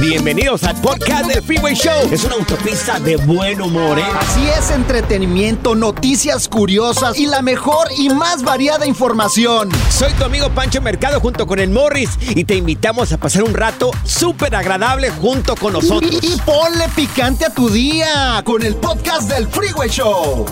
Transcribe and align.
Bienvenidos 0.00 0.62
al 0.62 0.80
podcast 0.80 1.26
del 1.26 1.42
Freeway 1.42 1.74
Show. 1.74 2.08
Es 2.12 2.22
una 2.22 2.36
autopista 2.36 3.00
de 3.00 3.16
buen 3.16 3.60
humor, 3.60 3.98
¿eh? 3.98 4.04
Así 4.20 4.46
es, 4.48 4.70
entretenimiento, 4.70 5.74
noticias 5.74 6.48
curiosas 6.48 7.18
y 7.18 7.26
la 7.26 7.42
mejor 7.42 7.88
y 7.98 8.08
más 8.08 8.44
variada 8.44 8.86
información. 8.86 9.68
Soy 9.90 10.12
tu 10.12 10.22
amigo 10.24 10.50
Pancho 10.50 10.80
Mercado 10.80 11.18
junto 11.18 11.48
con 11.48 11.58
el 11.58 11.70
Morris 11.70 12.10
y 12.20 12.44
te 12.44 12.54
invitamos 12.54 13.10
a 13.12 13.18
pasar 13.18 13.42
un 13.42 13.54
rato 13.54 13.90
súper 14.04 14.54
agradable 14.54 15.10
junto 15.10 15.56
con 15.56 15.72
nosotros. 15.72 16.12
Y, 16.22 16.34
y 16.34 16.36
ponle 16.42 16.88
picante 16.94 17.46
a 17.46 17.50
tu 17.50 17.68
día 17.68 18.40
con 18.44 18.62
el 18.62 18.76
podcast 18.76 19.28
del 19.28 19.48
Freeway 19.48 19.88
Show. 19.88 20.46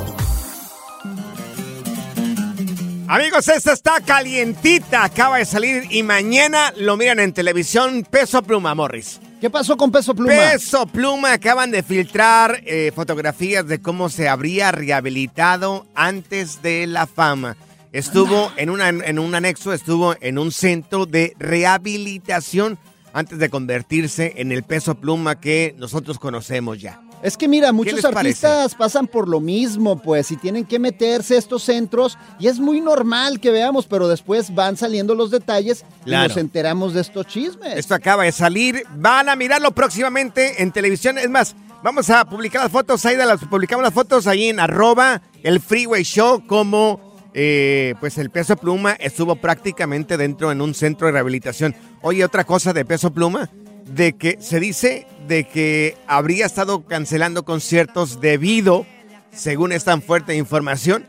Amigos, 3.08 3.46
esta 3.46 3.72
está 3.72 4.00
calientita, 4.00 5.04
acaba 5.04 5.38
de 5.38 5.44
salir 5.44 5.84
y 5.90 6.02
mañana 6.02 6.72
lo 6.76 6.96
miran 6.96 7.20
en 7.20 7.32
televisión. 7.32 8.04
Peso 8.10 8.42
Pluma, 8.42 8.74
Morris. 8.74 9.20
¿Qué 9.40 9.50
pasó 9.50 9.76
con 9.76 9.92
Peso 9.92 10.14
Pluma? 10.14 10.32
Peso 10.32 10.86
Pluma 10.86 11.34
acaban 11.34 11.70
de 11.70 11.82
filtrar 11.82 12.62
eh, 12.64 12.90
fotografías 12.94 13.66
de 13.66 13.80
cómo 13.80 14.08
se 14.08 14.28
habría 14.28 14.72
rehabilitado 14.72 15.86
antes 15.94 16.62
de 16.62 16.86
la 16.86 17.06
fama. 17.06 17.56
Estuvo 17.92 18.50
en, 18.56 18.70
una, 18.70 18.88
en 18.88 19.18
un 19.18 19.34
anexo, 19.34 19.72
estuvo 19.72 20.16
en 20.20 20.38
un 20.38 20.52
centro 20.52 21.06
de 21.06 21.34
rehabilitación 21.38 22.78
antes 23.12 23.38
de 23.38 23.50
convertirse 23.50 24.34
en 24.36 24.52
el 24.52 24.62
Peso 24.62 24.94
Pluma 24.96 25.40
que 25.40 25.74
nosotros 25.78 26.18
conocemos 26.18 26.80
ya. 26.80 27.00
Es 27.22 27.36
que 27.36 27.48
mira, 27.48 27.72
muchos 27.72 28.04
artistas 28.04 28.74
pasan 28.74 29.06
por 29.06 29.26
lo 29.28 29.40
mismo, 29.40 30.00
pues, 30.00 30.30
y 30.30 30.36
tienen 30.36 30.64
que 30.64 30.78
meterse 30.78 31.34
a 31.34 31.38
estos 31.38 31.62
centros, 31.62 32.16
y 32.38 32.46
es 32.46 32.58
muy 32.60 32.80
normal 32.80 33.40
que 33.40 33.50
veamos, 33.50 33.86
pero 33.86 34.06
después 34.06 34.54
van 34.54 34.76
saliendo 34.76 35.14
los 35.14 35.30
detalles 35.30 35.84
Claro. 36.04 36.26
y 36.26 36.28
nos 36.28 36.36
enteramos 36.36 36.94
de 36.94 37.00
estos 37.00 37.26
chismes. 37.26 37.76
Esto 37.76 37.94
acaba 37.94 38.24
de 38.24 38.32
salir. 38.32 38.82
Van 38.96 39.28
a 39.28 39.36
mirarlo 39.36 39.72
próximamente 39.72 40.62
en 40.62 40.70
televisión. 40.72 41.18
Es 41.18 41.30
más, 41.30 41.56
vamos 41.82 42.10
a 42.10 42.24
publicar 42.26 42.62
las 42.62 42.70
fotos. 42.72 43.04
Ahí 43.06 43.16
las 43.16 43.44
publicamos 43.44 43.82
las 43.82 43.94
fotos 43.94 44.26
ahí 44.26 44.48
en 44.48 44.60
arroba 44.60 45.22
el 45.42 45.60
Freeway 45.60 46.02
Show 46.04 46.46
como 46.46 47.00
eh, 47.34 47.94
pues 48.00 48.18
el 48.18 48.30
peso 48.30 48.56
pluma 48.56 48.92
estuvo 48.92 49.36
prácticamente 49.36 50.16
dentro 50.16 50.50
en 50.52 50.60
un 50.60 50.74
centro 50.74 51.06
de 51.06 51.12
rehabilitación. 51.14 51.74
Oye, 52.02 52.24
otra 52.24 52.44
cosa 52.44 52.72
de 52.72 52.84
peso 52.84 53.12
pluma, 53.12 53.50
de 53.86 54.14
que 54.14 54.38
se 54.40 54.60
dice 54.60 55.06
de 55.26 55.44
que 55.44 55.96
habría 56.06 56.46
estado 56.46 56.84
cancelando 56.84 57.44
conciertos 57.44 58.20
debido, 58.20 58.86
según 59.32 59.72
esta 59.72 59.98
fuerte 60.00 60.36
información, 60.36 61.06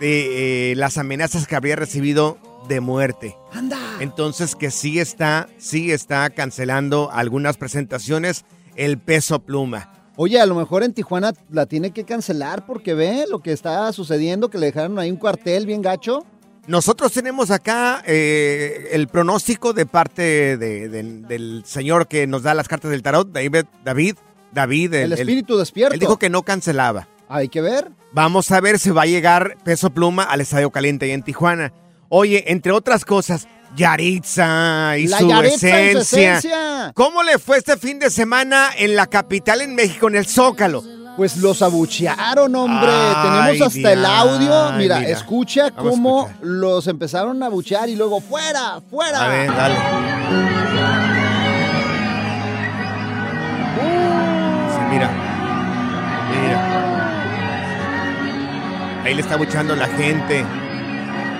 de 0.00 0.72
eh, 0.72 0.76
las 0.76 0.96
amenazas 0.96 1.46
que 1.46 1.56
habría 1.56 1.76
recibido 1.76 2.38
de 2.68 2.80
muerte. 2.80 3.36
¡Anda! 3.52 3.78
Entonces 4.00 4.54
que 4.54 4.70
sí 4.70 4.98
está, 4.98 5.48
sí 5.58 5.92
está 5.92 6.30
cancelando 6.30 7.10
algunas 7.12 7.56
presentaciones 7.56 8.44
el 8.76 8.98
peso 8.98 9.40
pluma. 9.40 9.92
Oye, 10.16 10.40
a 10.40 10.46
lo 10.46 10.54
mejor 10.54 10.82
en 10.82 10.92
Tijuana 10.92 11.32
la 11.50 11.66
tiene 11.66 11.92
que 11.92 12.04
cancelar 12.04 12.66
porque 12.66 12.94
ve 12.94 13.26
lo 13.28 13.40
que 13.40 13.52
está 13.52 13.92
sucediendo, 13.92 14.50
que 14.50 14.58
le 14.58 14.66
dejaron 14.66 14.98
ahí 14.98 15.10
un 15.10 15.16
cuartel 15.16 15.66
bien 15.66 15.82
gacho. 15.82 16.24
Nosotros 16.66 17.12
tenemos 17.12 17.50
acá 17.50 18.02
eh, 18.06 18.88
el 18.92 19.08
pronóstico 19.08 19.72
de 19.72 19.86
parte 19.86 20.56
de- 20.56 20.88
de- 20.88 21.02
del 21.02 21.62
señor 21.66 22.06
que 22.06 22.26
nos 22.26 22.42
da 22.42 22.54
las 22.54 22.68
cartas 22.68 22.90
del 22.90 23.02
tarot, 23.02 23.30
David, 23.32 23.64
David, 23.84 24.16
David, 24.52 24.94
El, 24.94 25.12
espíritu 25.12 25.56
despierto. 25.58 25.94
él 25.94 26.00
dijo 26.00 26.18
que 26.18 26.30
no 26.30 26.42
cancelaba. 26.42 27.08
Hay 27.28 27.48
que 27.48 27.60
ver. 27.60 27.90
Vamos 28.12 28.50
a 28.50 28.60
ver 28.60 28.78
si 28.78 28.90
va 28.90 29.02
a 29.02 29.06
llegar 29.06 29.56
Peso 29.64 29.90
Pluma 29.90 30.24
al 30.24 30.40
Estadio 30.40 30.70
Caliente 30.70 31.06
ahí 31.06 31.12
en 31.12 31.22
Tijuana. 31.22 31.72
Oye, 32.08 32.44
entre 32.48 32.72
otras 32.72 33.04
cosas, 33.04 33.46
Yaritza 33.76 34.98
y 34.98 35.06
La 35.06 35.18
su 35.18 35.28
Yaritza 35.28 35.82
y 35.82 35.92
su 35.92 35.98
esencia. 35.98 36.92
¿Cómo 36.94 37.22
le 37.22 37.38
fue 37.38 37.58
este 37.58 37.76
fin 37.76 37.98
de 38.00 38.10
semana 38.10 38.70
en 38.76 38.96
la 38.96 39.06
capital 39.06 39.60
en 39.60 39.74
México, 39.76 40.08
en 40.08 40.16
el 40.16 40.26
Zócalo? 40.26 40.82
Pues 41.16 41.36
los 41.36 41.60
abuchearon, 41.60 42.54
hombre. 42.54 42.90
Ay, 42.90 43.56
Tenemos 43.58 43.76
hasta 43.76 43.92
el 43.92 44.04
audio. 44.06 44.72
Mira, 44.72 45.00
mira. 45.00 45.08
escucha 45.10 45.70
Vamos 45.76 45.92
cómo 45.94 46.20
escuchar. 46.28 46.46
los 46.46 46.86
empezaron 46.86 47.42
a 47.42 47.46
abuchear 47.46 47.88
y 47.88 47.96
luego 47.96 48.20
fuera, 48.20 48.80
fuera. 48.90 49.24
A 49.24 49.28
ver, 49.28 49.48
dale. 49.54 49.74
Sí, 54.70 54.80
mira. 54.90 55.10
Mira. 56.30 56.60
Ahí 59.04 59.14
le 59.14 59.20
está 59.22 59.36
buchando 59.36 59.74
la 59.76 59.86
gente. 59.88 60.44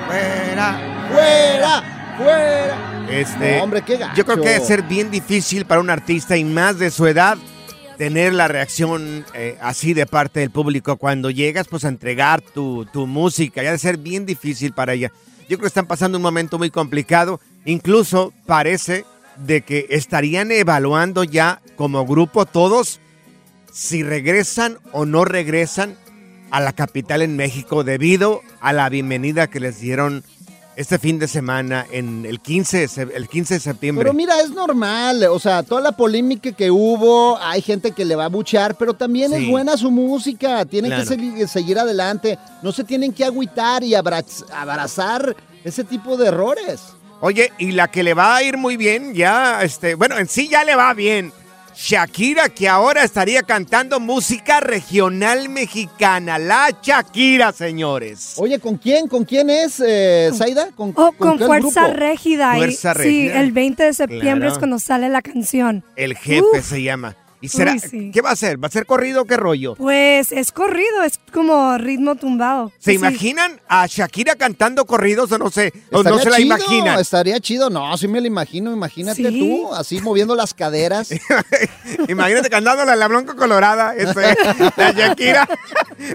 Fuera. 0.07 0.79
fuera, 1.13 1.83
fuera. 2.17 2.77
Este, 3.11 3.57
No, 3.59 3.65
hombre, 3.65 3.83
qué 3.83 3.97
gacho. 3.97 4.15
Yo 4.17 4.25
creo 4.25 4.41
que 4.43 4.49
debe 4.51 4.65
ser 4.65 4.83
bien 4.83 5.11
difícil 5.11 5.65
para 5.65 5.81
un 5.81 5.91
artista 5.91 6.37
y 6.37 6.45
más 6.45 6.79
de 6.79 6.91
su 6.91 7.07
edad 7.07 7.37
tener 8.01 8.33
la 8.33 8.49
reacción 8.49 9.27
eh, 9.35 9.59
así 9.61 9.93
de 9.93 10.07
parte 10.07 10.41
del 10.41 10.51
público 10.51 10.97
cuando 10.97 11.29
llegas 11.29 11.69
pues 11.69 11.85
a 11.85 11.89
entregar 11.89 12.41
tu, 12.41 12.87
tu 12.87 13.07
música. 13.07 13.63
Ya 13.63 13.73
de 13.73 13.79
ser 13.79 13.99
bien 13.99 14.25
difícil 14.25 14.73
para 14.73 14.95
ella. 14.95 15.13
Yo 15.51 15.59
creo 15.59 15.61
que 15.61 15.67
están 15.67 15.85
pasando 15.85 16.17
un 16.17 16.23
momento 16.23 16.57
muy 16.57 16.71
complicado. 16.71 17.41
Incluso 17.67 18.33
parece 18.47 19.05
de 19.37 19.61
que 19.61 19.87
estarían 19.91 20.51
evaluando 20.51 21.25
ya 21.25 21.61
como 21.77 22.07
grupo 22.07 22.47
todos 22.47 23.01
si 23.71 24.03
regresan 24.03 24.79
o 24.93 25.05
no 25.05 25.27
regresan 25.27 25.95
a 26.51 26.61
la 26.61 26.73
capital 26.73 27.21
en 27.21 27.37
México 27.37 27.85
debido 27.85 28.41
a 28.63 28.73
la 28.73 28.89
bienvenida 28.89 29.49
que 29.49 29.61
les 29.61 29.79
dieron 29.79 30.25
este 30.81 30.99
fin 30.99 31.19
de 31.19 31.29
semana 31.29 31.87
en 31.93 32.25
el 32.25 32.41
15 32.41 32.79
de, 32.79 32.89
se- 32.89 33.03
el 33.03 33.29
15 33.29 33.55
de 33.55 33.61
septiembre. 33.61 34.03
Pero 34.03 34.15
mira, 34.15 34.41
es 34.41 34.49
normal, 34.51 35.23
o 35.25 35.39
sea, 35.39 35.63
toda 35.63 35.83
la 35.83 35.93
polémica 35.93 36.53
que 36.53 36.71
hubo, 36.71 37.39
hay 37.39 37.61
gente 37.61 37.93
que 37.93 38.05
le 38.07 38.17
va 38.17 38.25
a 38.25 38.29
buchar, 38.29 38.77
pero 38.79 38.95
también 38.95 39.33
es 39.35 39.47
buena 39.47 39.77
su 39.77 39.91
música, 39.91 40.65
tienen 40.65 40.91
Claro. 40.91 41.07
que 41.09 41.17
segui- 41.17 41.47
seguir 41.47 41.79
adelante, 41.79 42.39
no 42.63 42.73
se 42.73 42.85
tienen 42.85 43.13
que 43.13 43.25
agüitar 43.27 43.85
y 43.85 43.93
abraz- 43.93 44.45
abrazar 44.53 45.37
ese 45.65 45.85
tipo 45.85 46.17
de 46.17 46.29
errores. 46.29 46.81
Oye, 47.21 47.53
y 47.59 47.73
la 47.73 47.89
que 47.89 48.03
le 48.03 48.15
va 48.15 48.37
a 48.37 48.43
ir 48.43 48.57
muy 48.57 48.79
bien, 48.79 49.13
ya, 49.13 49.63
este, 49.63 49.95
bueno, 49.95 50.17
en 50.17 50.27
sí 50.29 50.49
ya 50.49 50.65
le 50.65 50.75
va 50.77 50.95
bien. 50.95 51.31
Shakira, 51.75 52.49
que 52.49 52.69
ahora 52.69 53.05
estaría 53.05 53.43
cantando 53.43 54.01
música 54.01 54.61
regional 54.61 55.49
mexicana. 55.49 56.39
La 56.39 56.71
Shakira, 56.83 57.53
señores. 57.53 58.35
Oye, 58.37 58.59
¿con 58.59 58.77
quién? 58.77 59.07
¿Con 59.09 59.25
quién 59.25 59.49
es, 59.51 59.83
eh, 59.85 60.31
Zaida? 60.35 60.69
¿Con, 60.75 60.93
Oh, 60.97 61.13
con 61.13 61.39
Fuerza 61.39 61.83
grupo? 61.87 61.97
Régida. 61.99 62.55
y- 62.55 62.59
Fuerza 62.59 62.93
Sí, 62.95 62.99
Régida. 62.99 63.41
el 63.41 63.53
20 63.53 63.83
de 63.85 63.95
septiembre 63.95 64.33
Claro. 64.47 64.53
es 64.53 64.59
cuando 64.59 64.79
sale 64.79 65.09
la 65.09 65.23
canción. 65.23 65.85
El 65.97 66.17
jefe 66.17 66.43
Uf. 66.59 66.65
se 66.65 66.83
llama. 66.83 67.17
¿Y 67.43 67.49
será, 67.49 67.73
Uy, 67.73 67.79
sí. 67.81 68.11
qué 68.13 68.21
va 68.21 68.31
a 68.31 68.33
hacer? 68.35 68.63
¿Va 68.63 68.69
a 68.69 68.71
ser 68.71 68.85
corrido 68.85 69.23
o 69.23 69.25
qué 69.25 69.37
rollo? 69.37 69.75
Pues 69.77 70.31
es 70.31 70.53
corrido, 70.53 71.03
es 71.05 71.19
como 71.33 71.79
ritmo 71.79 72.15
tumbado. 72.17 72.71
¿Se 72.79 72.91
Sí. 72.91 72.97
imaginan 72.97 73.61
a 73.67 73.87
Shakira 73.87 74.35
cantando 74.35 74.85
corridos 74.85 75.33
o 75.33 75.39
no 75.39 75.51
sé? 75.51 75.73
O 75.91 76.03
no 76.03 76.17
Estaría 76.19 76.23
se 76.23 76.31
la 76.31 76.37
chido, 76.37 76.47
imaginan. 76.47 76.99
Estaría 77.01 77.41
chido, 77.41 77.71
no, 77.71 77.97
sí 77.97 78.09
me 78.09 78.21
lo 78.21 78.27
imagino, 78.27 78.73
imagínate 78.73 79.31
Sí. 79.31 79.39
tú, 79.39 79.73
así 79.75 80.01
moviendo 80.03 80.35
las 80.35 80.53
caderas. 80.53 81.11
Imagínate 82.09 82.51
cantándola 82.51 82.95
la 82.97 83.09
blanca 83.09 83.35
colorada, 83.35 83.95
este, 83.97 84.21
la 84.77 84.93
Shakira, 84.93 85.49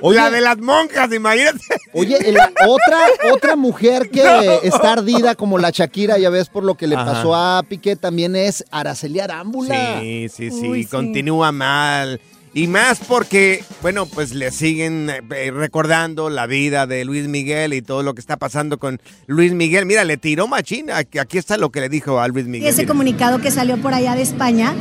Oye. 0.01 0.17
la 0.17 0.29
de 0.29 0.41
las 0.41 0.57
monjas, 0.59 1.11
imagínate. 1.13 1.59
Oye, 1.93 2.31
la 2.31 2.51
otra, 2.67 3.31
otra 3.33 3.55
mujer 3.55 4.09
que 4.09 4.21
está 4.63 4.93
ardida 4.93 5.35
como 5.35 5.57
la 5.57 5.69
Shakira, 5.71 6.17
ya 6.17 6.29
ves 6.29 6.49
por 6.49 6.63
lo 6.63 6.75
que 6.75 6.87
le 6.87 6.95
Ajá. 6.95 7.05
pasó 7.05 7.35
a 7.35 7.63
Piqué, 7.67 7.95
también 7.95 8.35
es 8.35 8.63
Araceli 8.71 9.19
Arámbula. 9.19 9.99
Sí, 10.01 10.27
sí, 10.29 10.51
sí, 10.51 10.67
Uy, 10.69 10.83
sí. 10.83 10.89
continúa 10.89 11.51
mal. 11.51 12.19
Y 12.57 12.67
más 12.67 12.99
porque, 13.05 13.65
bueno, 13.81 14.05
pues 14.05 14.33
le 14.33 14.49
siguen 14.49 15.09
eh, 15.09 15.51
recordando 15.51 16.29
la 16.29 16.47
vida 16.47 16.87
de 16.87 17.03
Luis 17.03 17.27
Miguel 17.27 17.73
y 17.73 17.81
todo 17.81 18.01
lo 18.01 18.13
que 18.13 18.21
está 18.21 18.37
pasando 18.37 18.77
con 18.77 19.01
Luis 19.27 19.51
Miguel. 19.51 19.85
Mira, 19.85 20.05
le 20.05 20.15
tiró 20.15 20.47
machina. 20.47 20.95
Aquí 20.99 21.19
aquí 21.19 21.37
está 21.37 21.57
lo 21.57 21.69
que 21.69 21.81
le 21.81 21.89
dijo 21.89 22.17
a 22.21 22.29
Luis 22.29 22.45
Y 22.45 22.49
Miguel. 22.49 22.69
ese 22.69 22.83
Mira. 22.83 22.87
comunicado 22.87 23.39
que 23.39 23.51
salió 23.51 23.75
por 23.81 23.93
allá 23.93 24.15
de 24.15 24.21
España, 24.21 24.73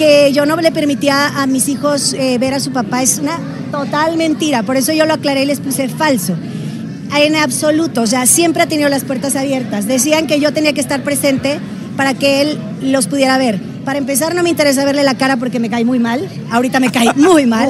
que 0.00 0.32
yo 0.32 0.46
no 0.46 0.56
le 0.56 0.72
permitía 0.72 1.42
a 1.42 1.46
mis 1.46 1.68
hijos 1.68 2.14
eh, 2.14 2.38
ver 2.38 2.54
a 2.54 2.60
su 2.60 2.72
papá, 2.72 3.02
es 3.02 3.18
una 3.18 3.38
total 3.70 4.16
mentira. 4.16 4.62
Por 4.62 4.78
eso 4.78 4.94
yo 4.94 5.04
lo 5.04 5.12
aclaré 5.12 5.42
y 5.42 5.44
les 5.44 5.60
puse 5.60 5.90
falso. 5.90 6.34
En 7.14 7.36
absoluto, 7.36 8.00
o 8.00 8.06
sea, 8.06 8.24
siempre 8.24 8.62
ha 8.62 8.66
tenido 8.66 8.88
las 8.88 9.04
puertas 9.04 9.36
abiertas. 9.36 9.86
Decían 9.86 10.26
que 10.26 10.40
yo 10.40 10.54
tenía 10.54 10.72
que 10.72 10.80
estar 10.80 11.02
presente 11.02 11.58
para 12.00 12.14
que 12.14 12.40
él 12.40 12.58
los 12.80 13.08
pudiera 13.08 13.36
ver. 13.36 13.60
Para 13.84 13.98
empezar, 13.98 14.34
no 14.34 14.42
me 14.42 14.48
interesa 14.48 14.86
verle 14.86 15.04
la 15.04 15.18
cara 15.18 15.36
porque 15.36 15.60
me 15.60 15.68
cae 15.68 15.84
muy 15.84 15.98
mal. 15.98 16.26
Ahorita 16.50 16.80
me 16.80 16.90
cae 16.90 17.12
muy 17.16 17.44
mal. 17.44 17.68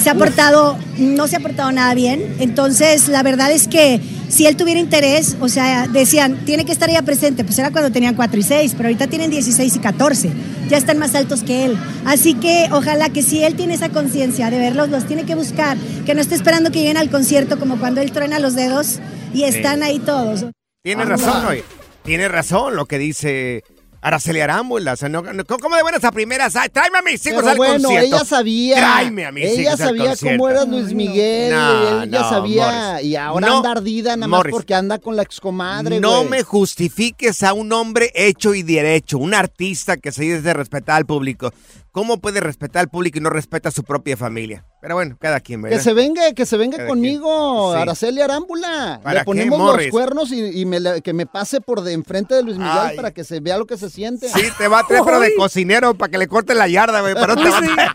Se 0.00 0.10
ha 0.10 0.16
portado, 0.16 0.76
no 0.98 1.28
se 1.28 1.36
ha 1.36 1.38
portado 1.38 1.70
nada 1.70 1.94
bien. 1.94 2.34
Entonces, 2.40 3.06
la 3.06 3.22
verdad 3.22 3.52
es 3.52 3.68
que 3.68 4.00
si 4.28 4.46
él 4.46 4.56
tuviera 4.56 4.80
interés, 4.80 5.36
o 5.38 5.48
sea, 5.48 5.86
decían, 5.86 6.44
tiene 6.44 6.64
que 6.64 6.72
estar 6.72 6.90
ella 6.90 7.02
presente. 7.02 7.44
Pues 7.44 7.60
era 7.60 7.70
cuando 7.70 7.92
tenían 7.92 8.16
4 8.16 8.40
y 8.40 8.42
6, 8.42 8.72
pero 8.76 8.88
ahorita 8.88 9.06
tienen 9.06 9.30
16 9.30 9.76
y 9.76 9.78
14. 9.78 10.30
Ya 10.68 10.76
están 10.76 10.98
más 10.98 11.14
altos 11.14 11.44
que 11.44 11.66
él. 11.66 11.78
Así 12.04 12.34
que 12.34 12.68
ojalá 12.72 13.10
que 13.10 13.22
si 13.22 13.44
él 13.44 13.54
tiene 13.54 13.74
esa 13.74 13.90
conciencia 13.90 14.50
de 14.50 14.58
verlos, 14.58 14.88
los 14.88 15.06
tiene 15.06 15.26
que 15.26 15.36
buscar. 15.36 15.78
Que 16.06 16.16
no 16.16 16.20
esté 16.20 16.34
esperando 16.34 16.72
que 16.72 16.80
lleguen 16.80 16.96
al 16.96 17.08
concierto 17.08 17.56
como 17.60 17.78
cuando 17.78 18.00
él 18.00 18.10
truena 18.10 18.40
los 18.40 18.56
dedos 18.56 18.98
y 19.32 19.44
están 19.44 19.84
ahí 19.84 20.00
todos. 20.00 20.46
Tiene 20.82 21.04
razón, 21.04 21.46
oye. 21.46 21.62
Tiene 22.02 22.28
razón 22.28 22.76
lo 22.76 22.86
que 22.86 22.98
dice 22.98 23.62
Araceli 24.02 24.40
Arámbula. 24.40 24.94
O 24.94 24.96
sea, 24.96 25.08
no, 25.10 25.20
no- 25.22 25.44
¿Cómo 25.44 25.76
de 25.76 25.82
buenas 25.82 26.02
a 26.04 26.10
primeras? 26.10 26.56
Ay, 26.56 26.70
tráeme 26.70 26.98
a 26.98 27.02
mis 27.02 27.24
hijos 27.26 27.40
Pero 27.40 27.50
al 27.50 27.56
bueno, 27.58 27.74
concierto. 27.74 28.06
ella 28.16 28.24
sabía. 28.24 28.76
Tráeme 28.76 29.26
a 29.26 29.32
mis 29.32 29.44
ella 29.44 29.60
hijos 29.60 29.80
al 29.80 29.86
sabía 29.88 30.04
concierto. 30.08 30.38
cómo 30.38 30.48
eras 30.48 30.68
Luis 30.68 30.94
Miguel. 30.94 31.52
No, 31.52 32.02
ella 32.04 32.28
sabía. 32.30 32.66
Morris. 32.92 33.04
Y 33.06 33.16
ahora 33.16 33.56
anda 33.56 33.70
ardida 33.72 34.16
nada 34.16 34.28
Morris. 34.28 34.52
más 34.52 34.58
porque 34.58 34.74
anda 34.74 34.98
con 34.98 35.16
la 35.16 35.22
excomadre. 35.22 36.00
No 36.00 36.24
me 36.24 36.42
justifiques 36.42 37.42
a 37.42 37.52
un 37.52 37.72
hombre 37.72 38.10
hecho 38.14 38.54
y 38.54 38.62
derecho, 38.62 39.18
un 39.18 39.34
artista 39.34 39.98
que 39.98 40.10
se 40.12 40.22
dice 40.24 40.54
respetar 40.54 40.96
al 40.96 41.04
público. 41.06 41.52
¿Cómo 41.92 42.20
puede 42.20 42.40
respetar 42.40 42.80
al 42.80 42.88
público 42.88 43.18
y 43.18 43.20
no 43.20 43.30
respeta 43.30 43.70
a 43.70 43.72
su 43.72 43.82
propia 43.82 44.16
familia? 44.16 44.64
Pero 44.80 44.94
bueno, 44.94 45.16
cada 45.20 45.40
quien, 45.40 45.60
¿verdad? 45.60 45.78
Que 45.78 45.82
se 45.82 45.92
venga, 45.92 46.32
que 46.34 46.46
se 46.46 46.56
venga 46.56 46.76
Cada 46.76 46.88
conmigo. 46.88 47.74
Sí. 47.74 47.80
Araceli 47.82 48.20
Arámbula. 48.20 49.00
¿Para 49.02 49.14
Le 49.14 49.20
qué, 49.20 49.24
ponemos 49.24 49.76
los 49.76 49.86
cuernos 49.88 50.30
y, 50.30 50.60
y 50.60 50.66
me 50.66 51.02
que 51.02 51.12
me 51.12 51.26
pase 51.26 51.60
por 51.60 51.82
de 51.82 51.92
enfrente 51.92 52.34
de 52.34 52.44
Luis 52.44 52.58
Miguel 52.58 52.78
Ay. 52.78 52.96
para 52.96 53.10
que 53.10 53.24
se 53.24 53.40
vea 53.40 53.58
lo 53.58 53.66
que 53.66 53.76
se 53.76 53.90
siente. 53.90 54.28
Sí, 54.28 54.42
te 54.56 54.68
va 54.68 54.80
a 54.80 54.86
traer, 54.86 55.02
pero 55.04 55.18
de 55.18 55.34
cocinero 55.34 55.94
para 55.94 56.10
que 56.12 56.18
le 56.18 56.28
corte 56.28 56.54
la 56.54 56.68
yarda, 56.68 57.00
güey. 57.00 57.14
Pero 57.14 57.34
no 57.34 57.42
te 57.42 57.50
va 57.50 57.58
a 57.58 57.60
traer. 57.60 57.90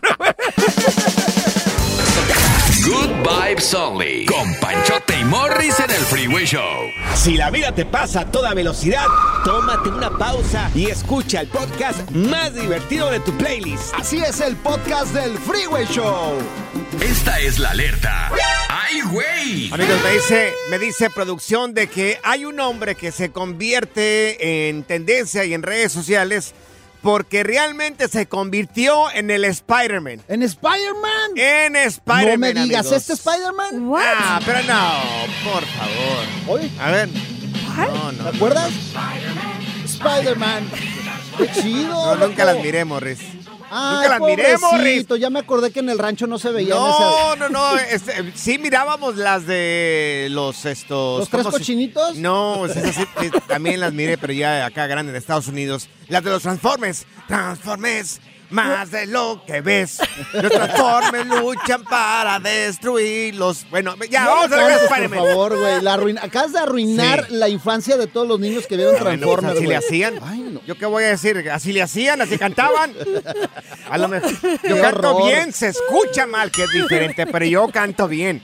Good 2.86 3.10
Vibes 3.24 3.74
Only. 3.74 4.26
Con 4.26 4.54
Panchote 4.60 5.18
y 5.18 5.24
Morris 5.24 5.80
en 5.80 5.90
el 5.90 6.02
Freeway 6.02 6.44
Show. 6.44 6.88
Si 7.16 7.36
la 7.36 7.50
vida 7.50 7.74
te 7.74 7.84
pasa 7.84 8.20
a 8.20 8.30
toda 8.30 8.54
velocidad, 8.54 9.06
tómate 9.44 9.88
una 9.88 10.16
pausa 10.16 10.70
y 10.72 10.86
escucha 10.86 11.40
el 11.40 11.48
podcast 11.48 12.08
más 12.12 12.54
divertido 12.54 13.10
de 13.10 13.18
tu 13.18 13.36
playlist. 13.38 13.92
Así 13.92 14.18
es 14.18 14.40
el 14.40 14.54
podcast 14.54 15.12
del 15.12 15.36
Freeway 15.36 15.84
Show. 15.86 16.38
Esta 17.00 17.40
es 17.40 17.58
la 17.58 17.70
alerta. 17.70 18.30
¡Ay, 18.68 19.00
güey! 19.10 19.72
Amigos, 19.72 20.00
me 20.04 20.10
dice, 20.12 20.52
me 20.70 20.78
dice 20.78 21.10
producción 21.10 21.74
de 21.74 21.88
que 21.88 22.20
hay 22.22 22.44
un 22.44 22.60
hombre 22.60 22.94
que 22.94 23.10
se 23.10 23.32
convierte 23.32 24.68
en 24.68 24.84
tendencia 24.84 25.44
y 25.44 25.54
en 25.54 25.64
redes 25.64 25.90
sociales 25.90 26.54
porque 27.06 27.44
realmente 27.44 28.08
se 28.08 28.26
convirtió 28.26 29.12
en 29.12 29.30
el 29.30 29.44
Spider-Man. 29.44 30.22
¿En 30.26 30.42
Spider-Man? 30.42 31.36
En 31.36 31.76
Spider-Man. 31.76 32.32
no 32.32 32.38
me 32.38 32.52
digas, 32.52 32.80
amigos. 32.80 32.96
¿este 32.96 33.12
Spider-Man? 33.12 33.92
Ah, 33.96 34.40
pero 34.44 34.58
no, 34.64 35.52
por 35.52 35.64
favor. 35.64 36.58
Oye, 36.58 36.68
A 36.80 36.90
ver. 36.90 37.08
No, 37.76 38.10
no. 38.10 38.24
¿te 38.30 38.36
acuerdas? 38.36 38.72
Spider-Man. 39.84 40.68
Qué 41.38 41.50
chido. 41.52 41.94
No, 41.94 42.26
nunca 42.26 42.44
loco. 42.44 42.56
las 42.56 42.64
miré, 42.64 42.84
Morris. 42.84 43.20
Ay, 43.78 44.08
Nunca 44.08 44.08
las 45.08 45.20
Ya 45.20 45.30
me 45.30 45.38
acordé 45.40 45.70
que 45.70 45.80
en 45.80 45.90
el 45.90 45.98
rancho 45.98 46.26
no 46.26 46.38
se 46.38 46.50
veían 46.50 46.78
No, 46.78 47.34
esas. 47.34 47.38
no, 47.38 47.48
no. 47.50 47.78
este, 47.78 48.32
sí 48.34 48.58
mirábamos 48.58 49.16
las 49.16 49.46
de 49.46 50.28
los 50.30 50.64
estos. 50.64 51.20
¿Los 51.20 51.28
tres 51.28 51.42
¿cómo 51.42 51.52
se- 51.52 51.58
cochinitos? 51.58 52.16
No, 52.16 52.66
esas 52.66 52.94
sí, 52.94 53.04
también 53.46 53.80
las 53.80 53.92
miré, 53.92 54.16
pero 54.18 54.32
ya 54.32 54.64
acá 54.66 54.86
grande 54.86 55.10
en 55.12 55.16
Estados 55.16 55.48
Unidos. 55.48 55.88
Las 56.08 56.24
de 56.24 56.30
los 56.30 56.42
Transformers. 56.42 57.04
Transformers. 57.28 58.20
Más 58.48 58.92
de 58.92 59.06
lo 59.08 59.42
que 59.44 59.60
ves. 59.60 59.98
Los 60.32 60.52
Transformers 60.52 61.26
luchan 61.26 61.82
para 61.82 62.38
destruirlos. 62.38 63.66
Bueno, 63.70 63.96
ya, 64.08 64.22
No 64.24 64.30
vamos 64.36 64.52
a 64.52 64.66
ver 64.68 64.78
por 64.88 65.14
favor, 65.16 65.58
güey. 65.58 66.16
Acabas 66.22 66.52
de 66.52 66.60
arruinar 66.60 67.26
Sí. 67.28 67.34
la 67.34 67.48
infancia 67.48 67.96
de 67.96 68.06
todos 68.06 68.28
los 68.28 68.38
niños 68.38 68.68
que 68.68 68.76
vieron 68.76 68.94
Transformers, 68.96 69.56
así 69.56 69.66
le 69.66 69.76
hacían. 69.76 70.20
Ay. 70.22 70.45
¿Yo 70.66 70.76
qué 70.76 70.86
voy 70.86 71.04
a 71.04 71.08
decir? 71.08 71.48
¿Así 71.50 71.72
le 71.72 71.82
hacían? 71.82 72.20
¿Así 72.20 72.38
cantaban? 72.38 72.92
A 73.90 73.98
lo 73.98 74.08
mejor. 74.08 74.30
Yo 74.68 74.80
canto 74.80 75.24
bien, 75.24 75.52
se 75.52 75.68
escucha 75.68 76.26
mal, 76.26 76.50
que 76.50 76.64
es 76.64 76.70
diferente, 76.72 77.26
pero 77.26 77.44
yo 77.44 77.68
canto 77.68 78.08
bien. 78.08 78.42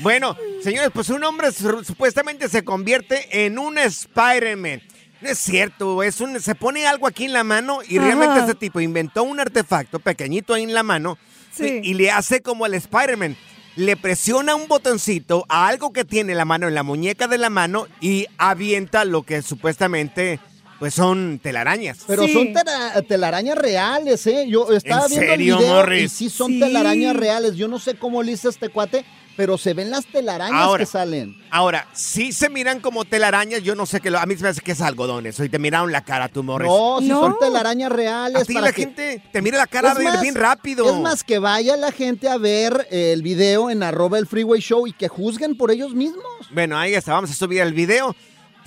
Bueno, 0.00 0.36
señores, 0.62 0.90
pues 0.94 1.10
un 1.10 1.22
hombre 1.24 1.52
su- 1.52 1.84
supuestamente 1.84 2.48
se 2.48 2.64
convierte 2.64 3.44
en 3.46 3.58
un 3.58 3.78
Spider-Man. 3.78 4.82
No 5.20 5.28
es 5.28 5.38
cierto, 5.38 6.02
es 6.04 6.20
un, 6.20 6.40
se 6.40 6.54
pone 6.54 6.86
algo 6.86 7.06
aquí 7.08 7.24
en 7.24 7.32
la 7.32 7.42
mano 7.42 7.80
y 7.86 7.96
Ajá. 7.98 8.06
realmente 8.06 8.38
este 8.40 8.54
tipo 8.54 8.80
inventó 8.80 9.24
un 9.24 9.40
artefacto 9.40 9.98
pequeñito 9.98 10.54
ahí 10.54 10.62
en 10.62 10.72
la 10.74 10.84
mano 10.84 11.18
Sí. 11.52 11.80
y, 11.82 11.90
y 11.90 11.94
le 11.94 12.12
hace 12.12 12.40
como 12.40 12.66
el 12.66 12.74
Spider-Man. 12.74 13.36
Le 13.74 13.96
presiona 13.96 14.54
un 14.54 14.68
botoncito 14.68 15.44
a 15.48 15.66
algo 15.66 15.92
que 15.92 16.04
tiene 16.04 16.34
la 16.36 16.44
mano 16.44 16.68
en 16.68 16.74
la 16.74 16.82
muñeca 16.84 17.26
de 17.26 17.38
la 17.38 17.50
mano 17.50 17.86
y 18.00 18.26
avienta 18.38 19.04
lo 19.04 19.22
que 19.24 19.42
supuestamente 19.42 20.38
pues 20.78 20.94
son 20.94 21.40
telarañas. 21.42 21.98
Pero 22.06 22.24
Sí. 22.24 22.32
son 22.32 22.52
tela- 22.52 23.02
telarañas 23.06 23.58
reales, 23.58 24.26
¿eh? 24.26 24.46
Yo 24.48 24.70
estaba 24.72 25.04
¿En 25.06 25.08
viendo 25.10 25.26
serio, 25.28 25.32
el 25.54 25.58
video 25.60 25.60
y 25.60 25.74
Morris? 25.74 26.12
sí 26.12 26.30
son 26.30 26.52
Sí. 26.52 26.60
telarañas 26.60 27.16
reales. 27.16 27.56
Yo 27.56 27.68
no 27.68 27.78
sé 27.78 27.94
cómo 27.96 28.22
le 28.22 28.32
hizo 28.32 28.48
este 28.48 28.68
cuate, 28.68 29.04
pero 29.36 29.56
se 29.58 29.72
ven 29.74 29.90
las 29.90 30.04
telarañas 30.06 30.60
Ahora. 30.60 30.82
que 30.82 30.86
salen. 30.90 31.36
Ahora, 31.50 31.86
si 31.92 32.32
se 32.32 32.48
miran 32.48 32.80
como 32.80 33.04
telarañas, 33.04 33.62
yo 33.62 33.74
no 33.76 33.86
sé 33.86 34.00
qué 34.00 34.10
lo, 34.10 34.18
a 34.18 34.26
mí 34.26 34.36
se 34.36 34.42
me 34.42 34.48
hace 34.48 34.60
que 34.60 34.72
es 34.72 34.80
algodón 34.80 35.26
eso 35.26 35.44
y 35.44 35.48
te 35.48 35.58
miraron 35.60 35.90
la 35.92 36.02
cara 36.04 36.28
tú, 36.28 36.42
Morris. 36.42 36.68
No, 36.68 36.98
sí 37.00 37.06
No. 37.08 37.20
son 37.20 37.38
telarañas 37.38 37.90
reales. 37.92 38.42
a 38.42 38.44
ti 38.44 38.54
para 38.54 38.66
la 38.66 38.72
que- 38.72 38.82
gente 38.82 39.22
te 39.32 39.42
mira 39.42 39.58
la 39.58 39.66
cara 39.68 39.94
bien, 39.94 40.12
más, 40.12 40.20
bien 40.22 40.34
rápido. 40.34 40.88
Es 40.90 40.96
más, 41.00 41.22
que 41.24 41.38
vaya 41.38 41.76
la 41.76 41.92
gente 41.92 42.28
a 42.28 42.36
ver 42.36 42.86
el 42.90 43.22
video 43.22 43.70
en 43.70 43.82
arroba 43.82 44.18
el 44.18 44.26
freeway 44.26 44.60
show 44.60 44.86
y 44.86 44.92
que 44.92 45.08
juzguen 45.08 45.56
por 45.56 45.70
ellos 45.70 45.94
mismos. 45.94 46.22
Bueno, 46.52 46.76
ahí 46.78 46.94
está, 46.94 47.12
vamos 47.12 47.30
a 47.30 47.34
subir 47.34 47.60
el 47.62 47.72
video. 47.74 48.14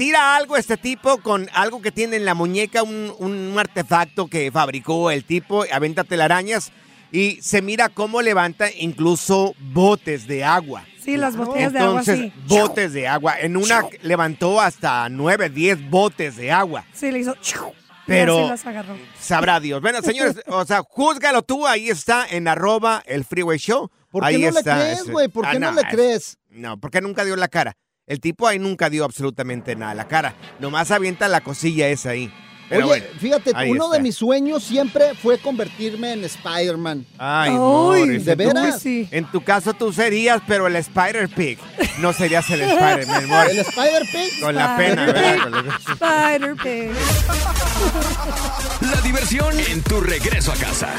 Tira 0.01 0.35
algo 0.35 0.57
este 0.57 0.77
tipo 0.77 1.19
con 1.19 1.47
algo 1.53 1.79
que 1.79 1.91
tiene 1.91 2.15
en 2.15 2.25
la 2.25 2.33
muñeca, 2.33 2.81
un, 2.81 3.13
un 3.19 3.53
artefacto 3.59 4.25
que 4.25 4.51
fabricó 4.51 5.11
el 5.11 5.23
tipo, 5.25 5.63
aventa 5.71 6.03
telarañas 6.03 6.71
y 7.11 7.39
se 7.43 7.61
mira 7.61 7.87
cómo 7.87 8.23
levanta 8.23 8.65
incluso 8.75 9.53
botes 9.59 10.25
de 10.25 10.43
agua. 10.43 10.83
Sí, 10.99 11.17
las 11.17 11.37
botellas 11.37 11.71
de 11.73 11.79
agua, 11.81 11.99
Entonces, 11.99 12.19
sí. 12.19 12.33
botes 12.47 12.93
de 12.93 13.07
agua. 13.07 13.39
En 13.39 13.55
una 13.55 13.83
levantó 14.01 14.59
hasta 14.59 15.07
9, 15.07 15.49
10 15.51 15.87
botes 15.91 16.35
de 16.35 16.51
agua. 16.51 16.83
Sí, 16.93 17.11
le 17.11 17.19
hizo. 17.19 17.35
Pero- 18.07 18.47
las 18.47 18.65
agarró. 18.65 18.97
Sabrá 19.19 19.59
Dios. 19.59 19.81
Bueno, 19.83 20.01
señores, 20.01 20.41
o 20.47 20.65
sea, 20.65 20.81
júzgalo 20.81 21.43
tú, 21.43 21.67
ahí 21.67 21.89
está 21.91 22.25
en 22.27 22.47
arroba 22.47 23.03
el 23.05 23.23
freeway 23.23 23.59
show. 23.59 23.91
¿Por 24.09 24.25
ahí 24.25 24.39
qué 24.41 24.51
no 24.51 24.57
está. 24.57 24.77
le 24.79 24.83
crees, 24.83 25.07
güey? 25.11 25.27
¿Por 25.27 25.45
Ah, 25.45 25.51
qué 25.51 25.59
no, 25.59 25.71
le 25.73 25.81
es- 25.81 25.87
crees? 25.91 26.37
No, 26.49 26.79
porque 26.79 27.01
nunca 27.01 27.23
dio 27.23 27.35
la 27.35 27.47
cara. 27.49 27.77
El 28.11 28.19
tipo 28.19 28.45
ahí 28.45 28.59
nunca 28.59 28.89
dio 28.89 29.05
absolutamente 29.05 29.73
nada 29.73 29.93
la 29.95 30.05
cara. 30.05 30.35
Nomás 30.59 30.91
avienta 30.91 31.29
la 31.29 31.39
cosilla 31.39 31.87
esa 31.87 32.09
ahí. 32.09 32.29
Pero 32.67 32.87
Oye, 32.89 32.99
bueno, 33.01 33.19
fíjate, 33.21 33.51
uno 33.69 33.85
está. 33.85 33.95
de 33.95 34.03
mis 34.03 34.15
sueños 34.15 34.63
siempre 34.65 35.15
fue 35.15 35.37
convertirme 35.37 36.11
en 36.11 36.25
Spider-Man. 36.25 37.05
Ay, 37.17 37.51
Morris, 37.51 38.25
¿de 38.25 38.35
veras? 38.35 38.81
Sí. 38.81 39.07
En 39.11 39.31
tu 39.31 39.41
caso 39.41 39.73
tú 39.73 39.93
serías, 39.93 40.41
pero 40.45 40.67
el 40.67 40.75
Spider-Pig. 40.75 41.57
No 41.99 42.11
serías 42.11 42.49
el 42.49 42.61
Spider-Man. 42.69 43.49
El 43.49 43.59
Spider-Pig. 43.59 44.41
Con 44.41 44.55
la 44.55 44.75
pena, 44.75 45.05
¿verdad? 45.05 45.35
Spider-Pig. 45.79 46.91
La 48.93 49.01
diversión 49.01 49.57
en 49.57 49.81
tu 49.83 50.01
regreso 50.01 50.51
a 50.51 50.55
casa. 50.55 50.89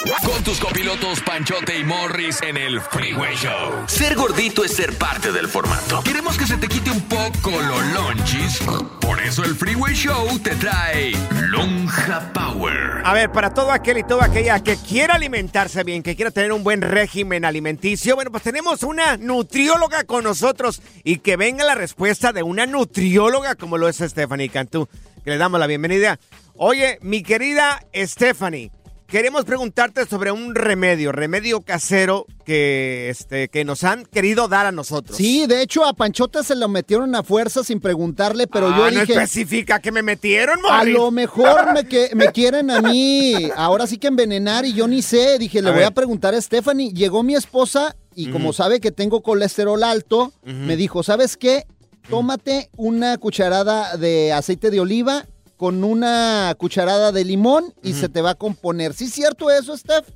Con 0.00 0.42
tus 0.42 0.58
copilotos 0.58 1.20
Panchote 1.20 1.78
y 1.78 1.84
Morris 1.84 2.40
en 2.40 2.56
el 2.56 2.80
Freeway 2.80 3.36
Show. 3.36 3.84
Ser 3.86 4.14
gordito 4.14 4.64
es 4.64 4.72
ser 4.72 4.96
parte 4.96 5.30
del 5.30 5.46
formato. 5.46 6.02
Queremos 6.02 6.38
que 6.38 6.46
se 6.46 6.56
te 6.56 6.68
quite 6.68 6.90
un 6.90 7.02
poco 7.02 7.50
los 7.50 7.84
lonchis. 7.92 8.60
Por 8.98 9.20
eso 9.20 9.44
el 9.44 9.54
Freeway 9.54 9.94
Show 9.94 10.38
te 10.38 10.56
trae 10.56 11.12
Lonja 11.50 12.32
Power. 12.32 13.02
A 13.04 13.12
ver, 13.12 13.30
para 13.30 13.52
todo 13.52 13.72
aquel 13.72 13.98
y 13.98 14.02
toda 14.04 14.24
aquella 14.24 14.62
que 14.62 14.78
quiera 14.78 15.16
alimentarse 15.16 15.84
bien, 15.84 16.02
que 16.02 16.16
quiera 16.16 16.30
tener 16.30 16.52
un 16.52 16.64
buen 16.64 16.80
régimen 16.80 17.44
alimenticio, 17.44 18.14
bueno, 18.14 18.30
pues 18.30 18.42
tenemos 18.42 18.82
una 18.82 19.18
nutrióloga 19.18 20.04
con 20.04 20.24
nosotros 20.24 20.80
y 21.04 21.18
que 21.18 21.36
venga 21.36 21.62
la 21.62 21.74
respuesta 21.74 22.32
de 22.32 22.42
una 22.42 22.64
nutrióloga 22.64 23.54
como 23.54 23.76
lo 23.76 23.86
es 23.86 23.98
Stephanie 23.98 24.48
Cantú, 24.48 24.88
que 25.22 25.30
le 25.30 25.36
damos 25.36 25.60
la 25.60 25.66
bienvenida. 25.66 26.18
Oye, 26.54 26.98
mi 27.02 27.22
querida 27.22 27.84
Stephanie, 27.94 28.70
queremos 29.10 29.44
preguntarte 29.44 30.06
sobre 30.06 30.30
un 30.32 30.54
remedio, 30.54 31.12
remedio 31.12 31.60
casero 31.62 32.26
que, 32.44 33.08
este, 33.10 33.48
que 33.48 33.64
nos 33.64 33.84
han 33.84 34.04
querido 34.06 34.48
dar 34.48 34.66
a 34.66 34.72
nosotros. 34.72 35.16
Sí, 35.16 35.46
de 35.46 35.62
hecho 35.62 35.84
a 35.84 35.92
Panchote 35.94 36.42
se 36.44 36.54
lo 36.54 36.68
metieron 36.68 37.14
a 37.14 37.22
fuerza 37.22 37.64
sin 37.64 37.80
preguntarle, 37.80 38.46
pero 38.46 38.68
Ah, 38.68 38.76
yo 38.78 38.84
no 38.84 38.90
dije, 39.00 39.12
especifica 39.12 39.80
que 39.80 39.92
me 39.92 40.02
metieron, 40.02 40.58
a 40.70 40.84
lo 40.84 41.10
mejor 41.10 41.72
me, 41.74 41.84
que, 41.86 42.10
me 42.14 42.28
quieren 42.28 42.70
a 42.70 42.80
mí, 42.80 43.50
ahora 43.56 43.86
sí 43.86 43.98
que 43.98 44.08
envenenar 44.08 44.64
y 44.64 44.72
yo 44.74 44.86
ni 44.86 45.02
sé. 45.02 45.38
Dije, 45.38 45.60
le 45.62 45.68
A 45.68 45.72
voy 45.72 45.80
ver. 45.80 45.88
a 45.88 45.92
preguntar 45.92 46.34
a 46.34 46.40
Stephanie. 46.40 46.92
Llegó 46.92 47.22
mi 47.22 47.34
esposa 47.34 47.96
y 48.14 48.30
como 48.30 48.52
sabe 48.52 48.80
que 48.80 48.90
tengo 48.92 49.22
colesterol 49.22 49.82
alto, 49.82 50.32
me 50.44 50.76
dijo, 50.76 51.02
¿sabes 51.02 51.36
qué? 51.36 51.64
Tómate 52.08 52.70
una 52.76 53.18
cucharada 53.18 53.96
de 53.96 54.32
aceite 54.32 54.70
de 54.70 54.80
oliva 54.80 55.26
con 55.60 55.84
una 55.84 56.54
cucharada 56.56 57.12
de 57.12 57.22
limón 57.22 57.74
y 57.82 57.92
se 57.92 58.08
te 58.08 58.22
va 58.22 58.30
a 58.30 58.34
componer. 58.34 58.94
¿Sí 58.94 59.04
es 59.04 59.12
cierto 59.12 59.50
eso, 59.50 59.76
Steph? 59.76 60.08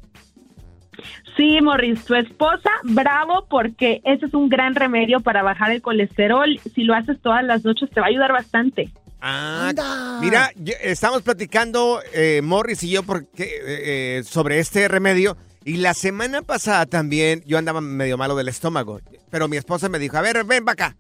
Sí, 1.36 1.58
Morris, 1.60 2.02
tu 2.06 2.14
esposa, 2.14 2.70
bravo, 2.82 3.44
porque 3.50 4.00
ese 4.04 4.24
es 4.24 4.32
un 4.32 4.48
gran 4.48 4.74
remedio 4.74 5.20
para 5.20 5.42
bajar 5.42 5.70
el 5.72 5.82
colesterol. 5.82 6.58
Si 6.74 6.84
lo 6.84 6.94
haces 6.94 7.20
todas 7.20 7.44
las 7.44 7.62
noches, 7.62 7.90
te 7.90 8.00
va 8.00 8.06
a 8.06 8.08
ayudar 8.08 8.32
bastante. 8.32 8.88
Ah, 9.20 9.66
Anda. 9.68 10.18
mira, 10.22 10.50
yo- 10.56 10.72
estamos 10.80 11.20
platicando 11.20 12.00
eh, 12.14 12.40
Morris 12.42 12.82
y 12.82 12.88
yo 12.88 13.02
porque, 13.02 13.42
eh, 13.42 14.18
eh, 14.18 14.22
sobre 14.24 14.60
este 14.60 14.88
remedio 14.88 15.36
y 15.62 15.76
la 15.76 15.92
semana 15.92 16.40
pasada 16.40 16.86
también 16.86 17.42
yo 17.44 17.58
andaba 17.58 17.82
medio 17.82 18.16
malo 18.16 18.34
del 18.34 18.48
estómago, 18.48 19.00
pero 19.30 19.46
mi 19.46 19.58
esposa 19.58 19.90
me 19.90 19.98
dijo, 19.98 20.16
a 20.16 20.22
ver, 20.22 20.42
ven 20.44 20.64
para 20.64 20.86
acá. 20.86 20.96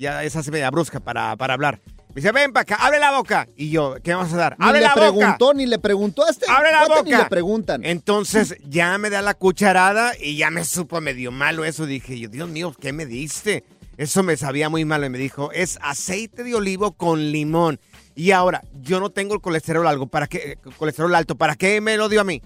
Ya 0.00 0.24
esa 0.24 0.42
se 0.42 0.50
media 0.50 0.68
brusca 0.72 0.98
para, 0.98 1.36
para 1.36 1.54
hablar. 1.54 1.78
Me 2.18 2.22
dice, 2.22 2.32
ven 2.32 2.52
para 2.52 2.62
acá, 2.62 2.74
abre 2.84 2.98
la 2.98 3.12
boca. 3.16 3.48
Y 3.54 3.70
yo, 3.70 3.94
¿qué 4.02 4.12
vamos 4.12 4.32
a 4.32 4.36
dar? 4.36 4.56
Ni 4.58 4.66
¡Abre 4.66 4.80
le 4.80 4.86
la 4.86 4.94
boca! 4.96 5.00
preguntó, 5.08 5.54
ni 5.54 5.66
le 5.66 5.78
preguntó 5.78 6.26
a 6.26 6.30
este. 6.30 6.46
¡Abre 6.50 6.72
la 6.72 6.80
boca! 6.88 7.02
Ni 7.04 7.12
le 7.12 7.24
preguntan. 7.26 7.84
Entonces 7.84 8.56
ya 8.68 8.98
me 8.98 9.08
da 9.08 9.22
la 9.22 9.34
cucharada 9.34 10.14
y 10.20 10.36
ya 10.36 10.50
me 10.50 10.64
supo 10.64 11.00
medio 11.00 11.30
malo 11.30 11.64
eso. 11.64 11.86
Dije 11.86 12.18
yo, 12.18 12.28
Dios 12.28 12.48
mío, 12.48 12.74
¿qué 12.80 12.92
me 12.92 13.06
diste? 13.06 13.62
Eso 13.96 14.24
me 14.24 14.36
sabía 14.36 14.68
muy 14.68 14.84
malo 14.84 15.06
y 15.06 15.10
me 15.10 15.18
dijo, 15.18 15.52
es 15.52 15.78
aceite 15.80 16.42
de 16.42 16.56
olivo 16.56 16.90
con 16.96 17.30
limón. 17.30 17.78
Y 18.16 18.32
ahora, 18.32 18.64
yo 18.82 18.98
no 18.98 19.10
tengo 19.10 19.34
el 19.34 19.40
colesterol 19.40 19.86
alto, 19.86 20.08
¿para 20.08 20.26
qué? 20.26 20.38
eh, 20.38 20.70
Colesterol 20.76 21.14
alto, 21.14 21.36
¿para 21.36 21.54
qué 21.54 21.80
me 21.80 21.96
lo 21.96 22.08
dio 22.08 22.20
a 22.20 22.24
mí? 22.24 22.42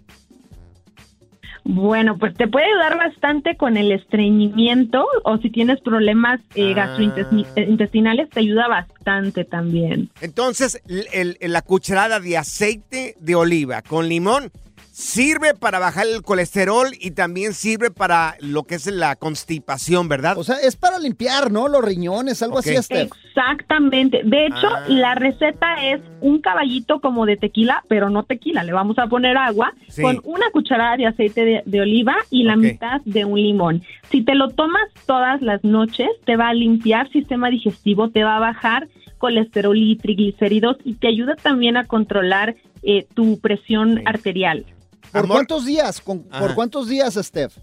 Bueno, 1.65 2.19
pues 2.19 2.35
te 2.35 2.49
puede 2.49 2.67
ayudar 2.67 2.97
bastante 2.99 3.57
con 3.57 3.77
el 3.77 3.93
estreñimiento 3.93 5.07
o 5.25 5.39
si 5.39 5.49
tienes 5.51 5.81
problemas 5.81 6.41
eh, 6.57 6.73
Ah. 6.77 6.87
gastrointestinales, 6.87 8.31
te 8.31 8.41
ayuda 8.41 8.67
bastante 8.69 9.45
también. 9.45 10.11
Entonces, 10.21 10.83
el- 10.89 11.37
el- 11.41 11.53
la 11.53 11.63
cucharada 11.63 12.19
de 12.21 12.37
aceite 12.37 13.15
de 13.21 13.35
oliva 13.37 13.83
con 13.83 14.09
limón 14.09 14.51
sirve 14.93 15.55
para 15.55 15.79
bajar 15.79 16.07
el 16.07 16.23
colesterol 16.23 16.89
y 17.01 17.13
también 17.13 17.55
sirve 17.55 17.91
para 17.91 18.37
lo 18.41 18.65
que 18.65 18.75
es 18.75 18.87
la 18.87 19.17
constipación, 19.17 20.07
¿verdad? 20.09 20.37
O 20.37 20.45
sea, 20.45 20.57
es 20.63 20.77
para 20.77 20.99
limpiar, 20.99 21.51
¿no? 21.51 21.67
Los 21.67 21.83
riñones, 21.83 22.43
algo 22.43 22.59
así. 22.59 22.75
Exactamente. 22.75 24.21
De 24.25 24.47
hecho, 24.47 24.69
Ah. 24.69 24.85
la 24.89 25.15
receta 25.15 25.75
es 25.83 26.01
un 26.21 26.41
caballito 26.43 27.01
como 27.01 27.25
de 27.25 27.37
tequila, 27.39 27.83
pero 27.89 28.11
no 28.11 28.25
tequila. 28.25 28.65
Le 28.65 28.73
vamos 28.75 28.99
a 28.99 29.07
poner 29.07 29.37
agua 29.39 29.73
Sí. 29.89 30.03
con 30.03 30.21
una 30.25 30.51
cucharada 30.53 30.97
de 30.99 31.07
aceite 31.07 31.43
de, 31.45 31.63
de 31.65 31.81
oliva 31.81 32.15
y 32.31 32.45
la 32.45 32.57
mitad 32.57 33.01
de 33.07 33.25
un 33.25 33.41
limón. 33.41 33.83
Si 34.11 34.23
te 34.23 34.35
lo 34.35 34.51
tomas 34.51 34.83
todas 35.07 35.41
las 35.41 35.65
noches, 35.65 36.09
te 36.27 36.37
va 36.37 36.51
a 36.51 36.55
limpiar 36.55 37.11
sistema 37.11 37.49
digestivo, 37.49 38.11
te 38.11 38.25
va 38.25 38.37
a 38.37 38.41
bajar 38.41 38.89
colesterol 39.17 39.77
y 39.79 39.97
triglicéridos 39.97 40.77
y 40.85 40.95
te 40.95 41.09
ayuda 41.09 41.35
también 41.37 41.77
a 41.79 41.85
controlar 41.87 42.57
eh, 42.85 43.07
tu 43.15 43.39
presión 43.39 43.99
Sí. 43.99 44.03
arterial. 44.07 44.67
¿Por 45.13 45.25
Amor. 45.25 45.37
cuántos 45.37 45.67
días? 45.67 46.01
Con- 46.01 46.23
¿Por 46.25 46.55
cuántos 46.55 46.89
días, 46.89 47.15
Steph? 47.15 47.55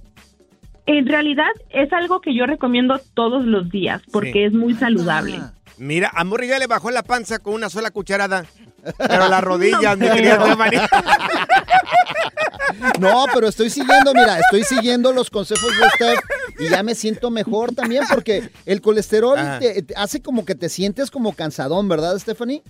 En 0.86 1.06
realidad 1.08 1.50
es 1.70 1.92
algo 1.94 2.22
que 2.22 2.34
yo 2.36 2.46
recomiendo 2.46 3.00
todos 3.14 3.46
los 3.46 3.70
días 3.70 4.02
porque 4.12 4.32
Sí. 4.34 4.44
es 4.44 4.54
muy 4.54 4.74
saludable. 4.76 5.38
Ah. 5.42 5.54
Mira, 5.78 6.12
a 6.14 6.24
Morri 6.24 6.48
ya 6.48 6.60
le 6.60 6.68
bajó 6.68 6.92
la 6.92 7.04
panza 7.04 7.40
con 7.40 7.54
una 7.54 7.70
sola 7.70 7.92
cucharada. 7.92 8.46
Pero 8.98 9.28
las 9.30 9.44
rodillas, 9.44 9.98
mi 9.98 10.08
No 10.08 10.14
querida 10.14 10.36
creo. 10.38 10.48
Stephanie. 10.48 10.80
No, 13.00 13.26
pero 13.34 13.48
estoy 13.48 13.70
siguiendo, 13.70 14.14
mira, 14.14 14.38
estoy 14.40 14.64
siguiendo 14.64 15.12
los 15.12 15.30
consejos 15.30 15.72
de 15.78 15.90
Steph 15.96 16.20
y 16.60 16.70
ya 16.70 16.84
me 16.84 16.94
siento 16.96 17.32
mejor 17.32 17.74
también 17.74 18.04
porque 18.14 18.50
el 18.66 18.82
colesterol 18.82 19.38
te 19.60 19.84
hace 19.96 20.22
como 20.22 20.46
que 20.46 20.54
te 20.56 20.70
sientes 20.70 21.10
como 21.10 21.34
cansadón, 21.34 21.88
¿verdad, 21.88 22.18
Stephanie? 22.20 22.62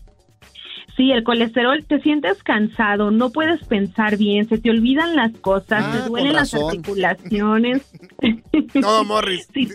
Sí, 1.00 1.13
el 1.13 1.24
colesterol, 1.24 1.86
te 1.88 2.01
sientes 2.01 2.44
cansado, 2.44 3.10
no 3.10 3.29
puedes 3.29 3.65
pensar 3.65 4.18
bien, 4.18 4.50
se 4.50 4.58
te 4.58 4.70
olvidan 4.70 5.15
las 5.15 5.32
cosas, 5.38 5.82
Ah, 5.86 5.91
te 5.94 6.00
con 6.00 6.10
duelen 6.10 6.34
las 6.34 6.53
articulaciones. 6.53 7.84
No, 8.74 9.06
Morris. 9.06 9.48
Sí, 9.53 9.70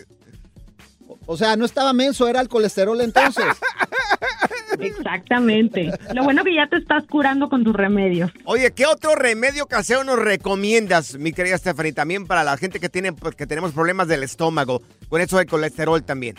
O 1.25 1.35
sea, 1.35 1.55
no 1.55 1.65
estaba 1.65 1.93
menso, 1.93 2.27
era 2.27 2.41
el 2.41 2.47
colesterol 2.47 3.01
entonces. 3.01 3.43
exactamente. 4.79 5.91
Lo 6.13 6.23
bueno 6.23 6.43
que 6.43 6.53
ya 6.53 6.67
te 6.67 6.77
estás 6.77 7.07
curando 7.07 7.49
con 7.49 7.63
tus 7.63 7.75
remedios. 7.75 8.29
Oye, 8.43 8.69
¿qué 8.69 8.85
otro 8.85 9.15
remedio 9.15 9.65
casero 9.65 10.03
nos 10.03 10.19
recomiendas, 10.19 11.17
mi 11.17 11.33
querida 11.33 11.57
Stephanie? 11.57 11.93
También 11.93 12.27
para 12.27 12.43
la 12.43 12.55
gente 12.57 12.79
que 12.79 12.89
tiene, 12.89 13.13
pues, 13.13 13.33
que 13.33 13.47
tenemos 13.47 13.71
problemas 13.71 14.07
del 14.07 14.21
estómago, 14.21 14.83
con 15.09 15.21
eso 15.21 15.39
de 15.39 15.47
colesterol 15.47 16.03
también. 16.03 16.35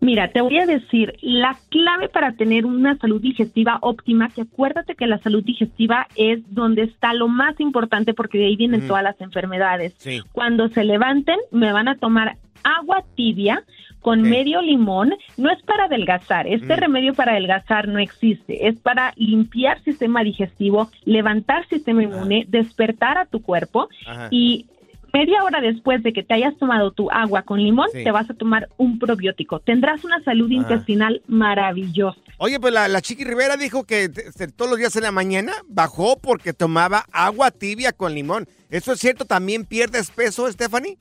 Mira, 0.00 0.28
te 0.28 0.40
voy 0.40 0.58
a 0.58 0.66
decir, 0.66 1.14
la 1.20 1.56
clave 1.70 2.08
para 2.08 2.32
tener 2.32 2.66
una 2.66 2.96
salud 2.98 3.20
digestiva 3.20 3.78
óptima, 3.80 4.28
que 4.28 4.42
acuérdate 4.42 4.94
que 4.94 5.06
la 5.06 5.18
salud 5.18 5.42
digestiva 5.44 6.06
es 6.16 6.40
donde 6.54 6.82
está 6.82 7.12
lo 7.14 7.28
más 7.28 7.58
importante 7.60 8.14
porque 8.14 8.38
de 8.38 8.46
ahí 8.46 8.56
vienen 8.56 8.86
todas 8.86 9.02
las 9.02 9.20
enfermedades. 9.20 9.94
Sí. 9.98 10.20
Cuando 10.32 10.68
se 10.68 10.84
levanten, 10.84 11.38
me 11.50 11.72
van 11.72 11.88
a 11.88 11.96
tomar 11.96 12.36
agua 12.62 13.04
tibia 13.14 13.62
con 14.00 14.20
medio 14.20 14.60
limón. 14.60 15.14
No 15.38 15.50
es 15.50 15.62
para 15.62 15.84
adelgazar. 15.84 16.46
Este 16.46 16.74
Mm. 16.74 16.78
remedio 16.78 17.14
para 17.14 17.32
adelgazar 17.32 17.88
no 17.88 17.98
existe. 17.98 18.68
Es 18.68 18.78
para 18.78 19.14
limpiar 19.16 19.82
sistema 19.82 20.22
digestivo, 20.22 20.90
levantar 21.06 21.66
sistema 21.68 22.02
inmune, 22.02 22.44
despertar 22.48 23.16
a 23.16 23.24
tu 23.24 23.40
cuerpo 23.40 23.88
Ajá. 24.06 24.28
y 24.30 24.66
media 25.14 25.42
hora 25.44 25.60
después 25.60 26.02
de 26.02 26.12
que 26.12 26.22
te 26.22 26.34
hayas 26.34 26.56
tomado 26.58 26.90
tu 26.90 27.10
agua 27.10 27.42
con 27.42 27.62
limón, 27.62 27.88
Sí. 27.92 28.04
te 28.04 28.10
vas 28.10 28.28
a 28.28 28.34
tomar 28.34 28.68
un 28.76 28.98
probiótico. 28.98 29.60
Tendrás 29.60 30.04
una 30.04 30.22
salud 30.24 30.48
Ah. 30.50 30.54
intestinal 30.54 31.22
maravillosa. 31.28 32.18
Oye, 32.38 32.58
pues 32.60 32.74
la, 32.74 32.88
la 32.88 33.00
Chiqui 33.00 33.24
Rivera 33.24 33.56
dijo 33.56 33.84
que 33.84 34.08
te- 34.08 34.32
te- 34.32 34.48
todos 34.48 34.68
los 34.70 34.78
días 34.78 34.94
en 34.96 35.04
la 35.04 35.12
mañana 35.12 35.52
bajó 35.68 36.18
porque 36.18 36.52
tomaba 36.52 37.06
agua 37.12 37.50
tibia 37.52 37.92
con 37.92 38.12
limón. 38.14 38.46
¿Eso 38.70 38.92
es 38.92 38.98
cierto? 38.98 39.24
¿También 39.24 39.64
pierdes 39.64 40.10
peso, 40.10 40.50
Stephanie? 40.50 40.98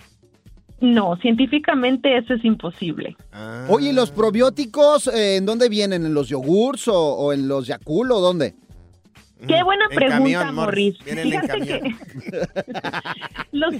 No, 0.79 1.15
científicamente 1.22 2.17
eso 2.17 2.34
es 2.34 2.43
imposible. 2.43 3.15
Ah. 3.32 3.65
Oye, 3.70 3.89
¿y 3.89 3.93
los 3.93 4.12
probióticos 4.12 5.08
eh, 5.08 5.38
en 5.38 5.46
dónde 5.46 5.70
vienen? 5.70 6.05
¿En 6.05 6.13
los 6.13 6.27
yogurts 6.29 6.88
o, 6.89 6.98
o 7.15 7.32
en 7.34 7.48
los 7.48 7.67
Yakult 7.67 8.12
o 8.12 8.20
dónde? 8.20 8.53
Qué 9.47 9.63
buena 9.63 9.85
En 9.89 9.95
pregunta, 9.95 10.17
camión, 10.17 10.55
Morris. 10.55 10.97
Fíjate 11.03 11.62
que 11.62 11.95
los, 13.51 13.75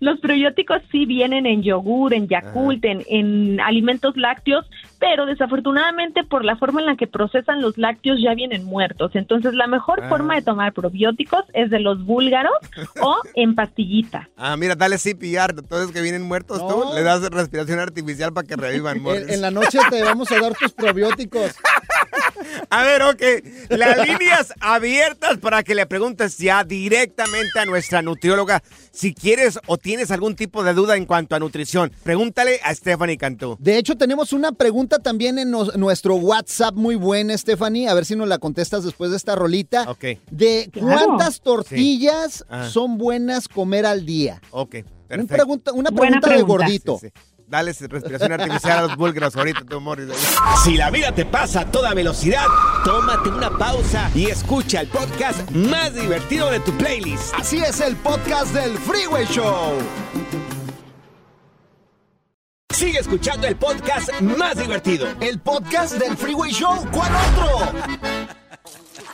los 0.00 0.20
probióticos 0.20 0.82
sí 0.90 1.06
vienen 1.06 1.46
en 1.46 1.62
yogur, 1.62 2.14
en 2.14 2.28
Yakult, 2.28 2.84
en, 2.84 3.04
en 3.08 3.60
alimentos 3.60 4.16
lácteos, 4.16 4.68
pero 5.00 5.26
desafortunadamente 5.26 6.22
por 6.24 6.44
la 6.44 6.56
forma 6.56 6.80
en 6.80 6.86
la 6.86 6.96
que 6.96 7.06
procesan 7.06 7.62
los 7.62 7.76
lácteos 7.78 8.18
ya 8.22 8.34
vienen 8.34 8.64
muertos. 8.64 9.12
Entonces 9.14 9.54
la 9.54 9.66
mejor 9.66 10.00
Ah. 10.04 10.08
forma 10.08 10.34
de 10.36 10.42
tomar 10.42 10.72
probióticos 10.72 11.42
es 11.54 11.70
de 11.70 11.80
los 11.80 12.04
búlgaros 12.04 12.52
o 13.02 13.16
en 13.34 13.54
pastillita. 13.54 14.28
Ah, 14.36 14.56
mira, 14.56 14.74
dale 14.76 14.98
CPR. 14.98 15.62
Todos 15.68 15.90
que 15.90 16.02
vienen 16.02 16.22
muertos 16.22 16.58
No. 16.60 16.68
tú, 16.68 16.94
le 16.94 17.02
das 17.02 17.22
respiración 17.30 17.78
artificial 17.80 18.32
para 18.32 18.46
que 18.46 18.56
revivan. 18.56 19.00
En, 19.10 19.30
en 19.30 19.40
la 19.40 19.50
noche 19.50 19.78
te 19.90 20.02
vamos 20.04 20.30
a 20.30 20.38
dar 20.38 20.52
tus 20.54 20.72
probióticos. 20.72 21.54
A 22.70 22.82
ver, 22.82 23.02
ok. 23.02 23.22
Las 23.70 24.06
líneas 24.06 24.52
abiertas 24.60 25.38
para 25.38 25.62
que 25.62 25.74
le 25.74 25.86
preguntes 25.86 26.38
ya 26.38 26.64
directamente 26.64 27.58
a 27.58 27.64
nuestra 27.64 28.02
nutrióloga 28.02 28.62
si 28.92 29.14
quieres 29.14 29.58
o 29.66 29.78
tienes 29.78 30.10
algún 30.10 30.34
tipo 30.36 30.62
de 30.64 30.74
duda 30.74 30.96
en 30.96 31.06
cuanto 31.06 31.34
a 31.34 31.38
nutrición. 31.38 31.90
Pregúntale 32.02 32.60
a 32.64 32.74
Stephanie 32.74 33.16
Cantú. 33.16 33.56
De 33.58 33.78
hecho, 33.78 33.96
tenemos 33.96 34.32
una 34.32 34.52
pregunta 34.52 34.89
también 34.98 35.38
en 35.38 35.50
nos- 35.50 35.76
nuestro 35.76 36.16
WhatsApp 36.16 36.74
muy 36.74 36.96
buena, 36.96 37.36
Stephanie. 37.38 37.88
A 37.88 37.94
ver 37.94 38.04
si 38.04 38.16
nos 38.16 38.28
la 38.28 38.38
contestas 38.38 38.84
después 38.84 39.10
de 39.10 39.16
esta 39.16 39.36
rolita. 39.36 39.90
Ok, 39.90 40.04
De 40.30 40.68
Claro. 40.72 41.06
cuántas 41.06 41.40
tortillas 41.40 42.44
Ah. 42.50 42.68
son 42.68 42.98
buenas 42.98 43.48
comer 43.48 43.86
al 43.86 44.04
día. 44.04 44.40
ok. 44.50 44.76
Pregunta, 45.28 45.72
una 45.72 45.90
pregunta 45.90 46.28
de 46.30 46.42
gordito. 46.42 46.98
Sí, 47.00 47.08
sí. 47.08 47.12
Dale 47.48 47.72
respiración 47.72 48.30
artificial 48.30 48.78
a 48.78 48.82
los 48.82 48.96
búlgaros 48.96 49.34
ahorita, 49.34 49.62
tú, 49.68 49.80
Morris. 49.80 50.06
Si 50.62 50.76
la 50.76 50.88
vida 50.90 51.12
te 51.12 51.26
pasa 51.26 51.62
a 51.62 51.66
toda 51.72 51.94
velocidad, 51.94 52.44
tómate 52.84 53.28
una 53.28 53.50
pausa 53.50 54.08
y 54.14 54.26
escucha 54.30 54.82
el 54.82 54.86
podcast 54.86 55.50
más 55.50 55.92
divertido 55.92 56.48
de 56.48 56.60
tu 56.60 56.70
playlist. 56.78 57.34
Así 57.34 57.58
es 57.58 57.80
el 57.80 57.96
podcast 57.96 58.54
del 58.54 58.78
Freeway 58.78 59.26
Show. 59.26 59.72
Sigue 62.80 62.98
escuchando 62.98 63.46
el 63.46 63.56
podcast 63.56 64.10
más 64.22 64.56
divertido. 64.56 65.06
El 65.20 65.38
podcast 65.38 65.98
del 65.98 66.16
Freeway 66.16 66.50
Show. 66.50 66.88
¿Cuál 66.90 67.12
otro? 67.14 67.78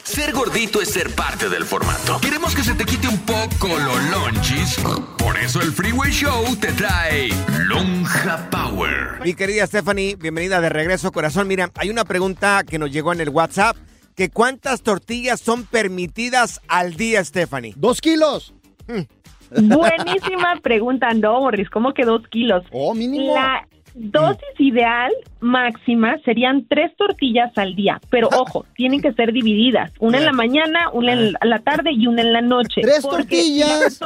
Ser 0.04 0.32
gordito 0.32 0.80
es 0.80 0.88
ser 0.88 1.12
parte 1.16 1.48
del 1.48 1.64
formato. 1.64 2.20
Queremos 2.20 2.54
que 2.54 2.62
se 2.62 2.74
te 2.74 2.84
quite 2.84 3.08
un 3.08 3.18
poco 3.22 3.66
lo 3.66 3.98
lonchis. 4.12 4.76
Por 5.18 5.36
eso 5.36 5.60
el 5.60 5.72
Freeway 5.72 6.12
Show 6.12 6.54
te 6.60 6.70
trae 6.74 7.30
Lonja 7.64 8.48
Power. 8.50 9.20
Mi 9.24 9.34
querida 9.34 9.66
Stephanie, 9.66 10.14
bienvenida 10.14 10.60
de 10.60 10.68
regreso, 10.68 11.10
corazón. 11.10 11.48
Mira, 11.48 11.72
hay 11.74 11.90
una 11.90 12.04
pregunta 12.04 12.62
que 12.62 12.78
nos 12.78 12.92
llegó 12.92 13.12
en 13.12 13.20
el 13.20 13.30
WhatsApp. 13.30 13.76
Que 14.14 14.30
¿Cuántas 14.30 14.82
tortillas 14.82 15.40
son 15.40 15.64
permitidas 15.64 16.60
al 16.68 16.94
día, 16.94 17.24
Stephanie? 17.24 17.74
Dos 17.76 18.00
kilos. 18.00 18.54
Buenísima 19.50 20.56
pregunta, 20.62 21.12
no, 21.14 21.40
Morris, 21.40 21.70
¿cómo 21.70 21.92
que 21.94 22.04
dos 22.04 22.26
kilos? 22.28 22.64
Oh, 22.72 22.94
mínimo. 22.94 23.34
La 23.34 23.66
dosis 23.94 24.44
ideal 24.58 25.10
máxima 25.40 26.18
serían 26.24 26.66
tres 26.68 26.94
tortillas 26.96 27.50
al 27.56 27.74
día, 27.74 27.98
pero 28.10 28.28
ojo, 28.36 28.66
tienen 28.74 29.00
que 29.00 29.12
ser 29.14 29.32
divididas, 29.32 29.90
una 30.00 30.18
en 30.18 30.26
la 30.26 30.32
mañana, 30.32 30.90
una 30.92 31.12
en 31.12 31.32
la 31.42 31.58
tarde 31.60 31.92
y 31.92 32.06
una 32.06 32.20
en 32.22 32.32
la 32.34 32.42
noche. 32.42 32.82
¿Tres 32.82 33.02
tortillas? 33.02 33.98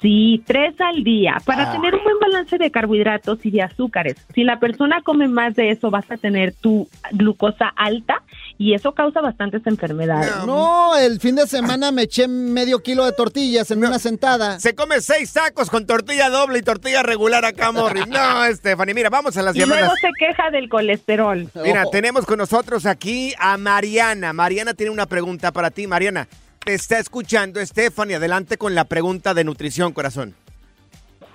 Sí, 0.00 0.42
tres 0.46 0.74
al 0.80 1.02
día, 1.04 1.38
para 1.46 1.70
Ah. 1.70 1.72
tener 1.72 1.94
un 1.94 2.04
buen 2.04 2.18
balance 2.20 2.58
de 2.58 2.70
carbohidratos 2.70 3.44
y 3.44 3.50
de 3.50 3.62
azúcares. 3.62 4.16
Si 4.34 4.44
la 4.44 4.60
persona 4.60 5.00
come 5.02 5.26
más 5.26 5.54
de 5.56 5.70
eso, 5.70 5.90
vas 5.90 6.08
a 6.10 6.18
tener 6.18 6.52
tu 6.54 6.86
glucosa 7.12 7.68
alta 7.74 8.22
y 8.58 8.72
eso 8.74 8.92
causa 8.94 9.20
bastantes 9.20 9.60
enfermedades. 9.66 10.30
No, 10.46 10.96
el 10.96 11.20
fin 11.20 11.36
de 11.36 11.46
semana 11.46 11.92
me 11.92 12.02
eché 12.02 12.26
medio 12.26 12.78
kilo 12.82 13.04
de 13.04 13.12
tortillas 13.12 13.70
en 13.70 13.78
una 13.84 13.98
sentada. 13.98 14.58
Se 14.60 14.74
come 14.74 15.00
seis 15.02 15.32
tacos 15.32 15.68
con 15.68 15.86
tortilla 15.86 16.30
doble 16.30 16.58
y 16.58 16.62
tortilla 16.62 17.02
regular 17.02 17.44
acá, 17.44 17.70
Morris. 17.72 18.06
No, 18.06 18.44
Stephanie, 18.54 18.94
mira, 18.94 19.10
vamos 19.10 19.36
a 19.36 19.42
las 19.42 19.54
Y 19.54 19.60
llamadas. 19.60 19.80
luego 19.82 19.94
se 20.00 20.08
queja 20.18 20.50
del 20.50 20.68
colesterol. 20.70 21.50
Mira, 21.62 21.84
Oh. 21.86 21.90
tenemos 21.90 22.24
con 22.24 22.38
nosotros 22.38 22.86
aquí 22.86 23.34
a 23.38 23.58
Mariana. 23.58 24.32
Mariana 24.32 24.72
tiene 24.74 24.90
una 24.90 25.06
pregunta 25.06 25.52
para 25.52 25.70
ti. 25.70 25.86
Mariana, 25.86 26.26
te 26.64 26.72
está 26.74 26.98
escuchando 26.98 27.64
Stephanie. 27.64 28.16
Adelante 28.16 28.56
con 28.56 28.74
la 28.74 28.84
pregunta 28.84 29.34
de 29.34 29.44
nutrición, 29.44 29.92
corazón. 29.92 30.34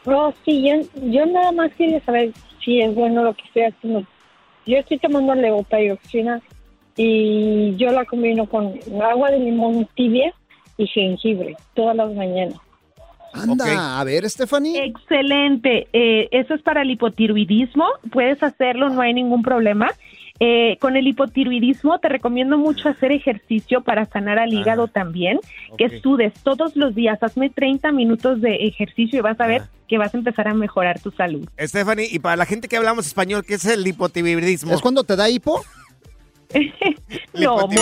Oh, 0.05 0.33
sí, 0.43 0.67
yo, 0.67 1.01
yo 1.11 1.25
nada 1.27 1.51
más 1.51 1.71
quería 1.77 2.03
saber 2.03 2.31
si 2.65 2.81
es 2.81 2.93
bueno 2.95 3.23
lo 3.23 3.35
que 3.35 3.43
estoy 3.43 3.63
haciendo. 3.65 4.07
Yo 4.65 4.77
estoy 4.77 4.97
tomando 4.97 5.35
levotiraxina 5.35 6.41
y 7.03 7.75
yo 7.77 7.91
la 7.91 8.05
combino 8.05 8.45
con 8.45 8.73
agua 9.01 9.31
de 9.31 9.39
limón 9.39 9.87
tibia 9.95 10.31
y 10.77 10.85
jengibre 10.85 11.55
todas 11.73 11.95
las 11.95 12.13
mañanas. 12.13 12.59
Anda, 13.33 13.99
a 13.99 14.03
ver, 14.03 14.29
Stephanie. 14.29 14.83
Excelente. 14.85 15.87
Eh, 15.93 16.27
eso 16.31 16.53
es 16.53 16.61
para 16.61 16.81
el 16.83 16.91
hipotiroidismo. 16.91 17.85
Puedes 18.11 18.43
hacerlo, 18.43 18.89
no 18.89 19.01
hay 19.01 19.13
ningún 19.15 19.41
problema. 19.41 19.89
Eh, 20.39 20.77
con 20.79 20.95
el 20.97 21.07
hipotiroidismo 21.07 21.97
te 21.99 22.09
recomiendo 22.09 22.57
mucho 22.57 22.89
hacer 22.89 23.11
ejercicio 23.11 23.81
para 23.81 24.05
sanar 24.07 24.37
al 24.37 24.53
hígado 24.53 24.87
también. 24.87 25.39
Que 25.77 26.01
sudes 26.01 26.33
todos 26.43 26.75
los 26.75 26.93
días. 26.93 27.23
Hazme 27.23 27.49
30 27.49 27.91
minutos 27.93 28.41
de 28.41 28.55
ejercicio 28.67 29.19
y 29.19 29.21
vas 29.21 29.39
a 29.39 29.47
ver 29.47 29.61
Ah. 29.61 29.69
que 29.87 29.97
vas 29.97 30.13
a 30.13 30.17
empezar 30.17 30.47
a 30.47 30.53
mejorar 30.53 30.99
tu 30.99 31.11
salud. 31.11 31.47
Stephanie, 31.59 32.07
y 32.11 32.19
para 32.19 32.35
la 32.35 32.45
gente 32.45 32.67
que 32.67 32.77
hablamos 32.77 33.07
español, 33.07 33.43
¿qué 33.47 33.55
es 33.55 33.65
el 33.65 33.85
hipotiroidismo? 33.87 34.73
¿Es 34.73 34.81
cuando 34.81 35.03
te 35.03 35.15
da 35.15 35.29
hipo? 35.29 35.61
No, 37.33 37.59
es 37.59 37.79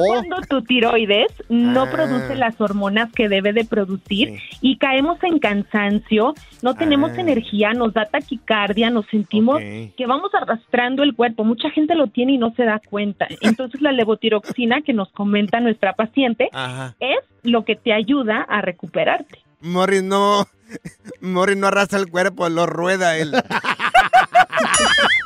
Oh. 0.00 0.06
cuando 0.06 0.36
tu 0.48 0.62
tiroides 0.62 1.26
no 1.48 1.82
Ah. 1.82 1.90
produce 1.90 2.34
las 2.36 2.60
hormonas 2.60 3.12
que 3.12 3.28
debe 3.28 3.52
de 3.52 3.64
producir 3.64 4.28
Sí. 4.28 4.58
y 4.60 4.78
caemos 4.78 5.22
en 5.22 5.38
cansancio, 5.38 6.34
no 6.62 6.74
tenemos 6.74 7.12
Ah. 7.16 7.20
energía, 7.20 7.72
nos 7.72 7.92
da 7.94 8.04
taquicardia, 8.06 8.90
nos 8.90 9.06
sentimos 9.06 9.58
que 9.60 10.06
vamos 10.06 10.30
arrastrando 10.34 11.02
el 11.02 11.14
cuerpo. 11.14 11.44
Mucha 11.44 11.70
gente 11.70 11.94
lo 11.94 12.06
tiene 12.08 12.32
y 12.32 12.38
no 12.38 12.52
se 12.54 12.64
da 12.64 12.80
cuenta. 12.88 13.26
Entonces 13.40 13.80
la 13.80 13.92
levotiroxina 13.92 14.82
que 14.82 14.92
nos 14.92 15.10
comenta 15.12 15.60
nuestra 15.60 15.94
paciente 15.94 16.48
Ajá. 16.52 16.94
es 17.00 17.18
lo 17.42 17.64
que 17.64 17.76
te 17.76 17.92
ayuda 17.92 18.42
a 18.48 18.60
recuperarte. 18.60 19.38
Morris 19.60 20.02
no. 20.02 20.46
Morris 21.20 21.56
no 21.56 21.68
arrastra 21.68 21.98
el 21.98 22.10
cuerpo, 22.10 22.48
lo 22.48 22.66
rueda 22.66 23.16
él. 23.16 23.32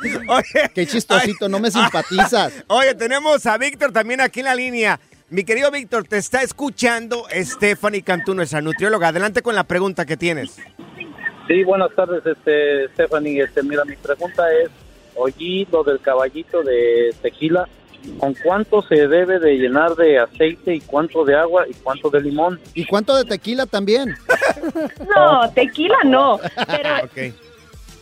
Oye, 0.27 0.71
Qué 0.73 0.87
chistosito, 0.87 1.47
no 1.49 1.59
me 1.59 1.71
simpatizas. 1.71 2.53
Oye, 2.67 2.95
tenemos 2.95 3.45
a 3.45 3.57
Víctor 3.57 3.91
también 3.91 4.21
aquí 4.21 4.39
en 4.39 4.45
la 4.45 4.55
línea. 4.55 4.99
Mi 5.29 5.43
querido 5.43 5.71
Víctor, 5.71 6.05
te 6.07 6.17
está 6.17 6.41
escuchando 6.41 7.25
Stephanie 7.33 8.01
Cantú, 8.01 8.33
nuestra 8.35 8.61
nutrióloga. 8.61 9.09
Adelante 9.09 9.41
con 9.41 9.55
la 9.55 9.63
pregunta 9.63 10.05
que 10.05 10.17
tienes. 10.17 10.57
Sí, 11.47 11.63
buenas 11.63 11.91
tardes, 11.95 12.25
este, 12.25 12.87
Stephanie. 12.89 13.41
Este, 13.41 13.63
mira, 13.63 13.85
mi 13.85 13.95
pregunta 13.95 14.43
es, 14.53 14.69
oí 15.15 15.67
lo 15.71 15.83
del 15.83 15.99
caballito 16.01 16.63
de 16.63 17.15
tequila. 17.21 17.67
¿Con 18.17 18.33
cuánto 18.33 18.81
se 18.81 19.07
debe 19.07 19.39
de 19.39 19.57
llenar 19.57 19.95
de 19.95 20.17
aceite 20.19 20.73
y 20.73 20.81
cuánto 20.81 21.23
de 21.23 21.35
agua 21.35 21.65
y 21.69 21.73
cuánto 21.75 22.09
de 22.09 22.19
limón? 22.19 22.59
¿Y 22.73 22.85
cuánto 22.85 23.15
de 23.15 23.25
tequila 23.25 23.65
también? 23.65 24.15
No, 25.15 25.49
tequila 25.53 25.97
no, 26.05 26.39
pero 26.67 27.05
Ok. 27.05 27.33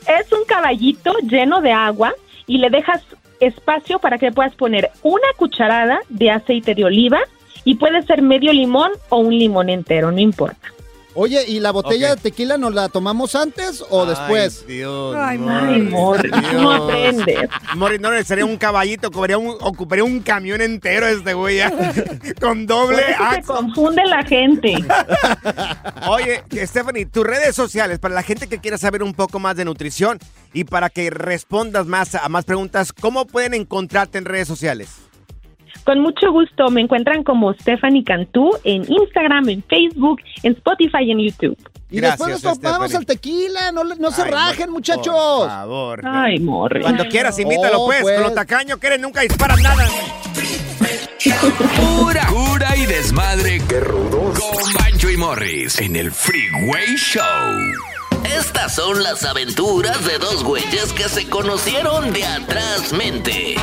Es 0.09 0.31
un 0.31 0.43
caballito 0.45 1.13
lleno 1.23 1.61
de 1.61 1.71
agua 1.71 2.13
y 2.47 2.57
le 2.57 2.69
dejas 2.69 3.03
espacio 3.39 3.99
para 3.99 4.17
que 4.17 4.31
puedas 4.31 4.55
poner 4.55 4.89
una 5.03 5.27
cucharada 5.37 5.99
de 6.09 6.31
aceite 6.31 6.75
de 6.75 6.83
oliva 6.83 7.19
y 7.63 7.75
puede 7.75 8.01
ser 8.03 8.21
medio 8.21 8.51
limón 8.51 8.91
o 9.09 9.17
un 9.17 9.37
limón 9.37 9.69
entero, 9.69 10.11
no 10.11 10.19
importa. 10.19 10.69
Oye, 11.21 11.43
¿y 11.45 11.59
la 11.59 11.71
botella 11.71 12.15
de 12.15 12.21
tequila 12.21 12.57
nos 12.57 12.73
la 12.73 12.87
tomamos 12.87 13.35
antes 13.35 13.83
o 13.89 14.05
después? 14.05 14.65
Dios, 14.65 15.17
Ay, 15.17 15.37
Ay, 15.49 15.81
Morris, 15.81 16.31
no 16.53 16.71
aprendes. 16.87 17.49
Morris 17.75 17.99
no 17.99 18.09
necesitaría 18.09 18.45
un 18.45 18.55
caballito, 18.55 19.09
ocuparía 19.09 19.37
un, 19.37 19.49
ocuparía 19.59 20.05
un 20.05 20.21
camión 20.21 20.61
entero 20.61 21.07
este 21.07 21.33
güey 21.33 21.57
ya. 21.57 21.73
Con 22.39 22.65
doble 22.65 23.03
se 23.35 23.41
confunde 23.41 24.05
la 24.05 24.23
gente. 24.23 24.75
Oye, 26.07 26.41
Stephanie, 26.65 27.05
tus 27.05 27.25
redes 27.25 27.53
sociales, 27.53 27.99
para 27.99 28.15
la 28.15 28.23
gente 28.23 28.47
que 28.47 28.59
quiera 28.59 28.77
saber 28.77 29.03
un 29.03 29.13
poco 29.13 29.39
más 29.39 29.57
de 29.57 29.65
nutrición 29.65 30.19
y 30.53 30.63
para 30.63 30.89
que 30.89 31.09
respondas 31.09 31.85
más 31.85 32.15
a 32.15 32.29
más 32.29 32.45
preguntas, 32.45 32.93
¿cómo 32.93 33.27
pueden 33.27 33.53
encontrarte 33.55 34.19
en 34.19 34.23
redes 34.23 34.47
sociales? 34.47 35.08
Con 35.89 36.01
mucho 36.01 36.31
gusto, 36.31 36.69
me 36.69 36.81
encuentran 36.81 37.23
como 37.23 37.51
Stephanie 37.55 38.03
Cantú 38.03 38.51
en 38.63 38.85
Instagram, 38.87 39.49
en 39.49 39.63
Facebook, 39.63 40.21
en 40.43 40.51
Spotify 40.53 40.99
y 41.01 41.11
en 41.13 41.17
YouTube. 41.17 41.57
Y 41.89 41.97
Gracias, 41.97 42.19
después 42.19 42.43
nos 42.43 42.57
Stephanie. 42.57 42.95
el 42.97 43.05
tequila, 43.07 43.71
no, 43.71 43.83
no 43.83 44.11
se 44.11 44.21
Ay, 44.21 44.29
rajen, 44.29 44.69
muchachos. 44.69 45.07
Por 45.15 45.49
favor. 45.49 46.01
Ay, 46.05 46.37
Morris. 46.41 46.83
Cuando 46.83 47.07
quieras, 47.07 47.39
invítalo, 47.39 47.81
Oh, 47.81 47.85
pues. 47.87 48.03
pues. 48.03 48.19
Con 48.19 48.23
lo 48.29 48.33
tacaño 48.35 48.77
que 48.77 48.85
eres, 48.85 48.99
nunca 48.99 49.21
disparas 49.21 49.59
nada. 49.63 49.87
Pura 51.97 52.27
cura 52.27 52.77
y 52.77 52.85
desmadre. 52.85 53.59
Qué 53.67 53.79
rudos. 53.79 54.39
Con 54.39 54.73
Bancho 54.75 55.09
y 55.09 55.17
Morris 55.17 55.79
en 55.79 55.95
el 55.95 56.11
Freeway 56.11 56.97
Show. 56.97 57.23
Estas 58.37 58.75
son 58.75 59.01
las 59.01 59.25
aventuras 59.25 60.05
de 60.05 60.19
dos 60.19 60.43
güeyes 60.43 60.93
que 60.93 61.09
se 61.09 61.27
conocieron 61.27 62.13
de 62.13 62.25
atrás 62.25 62.93
mente. 62.93 63.55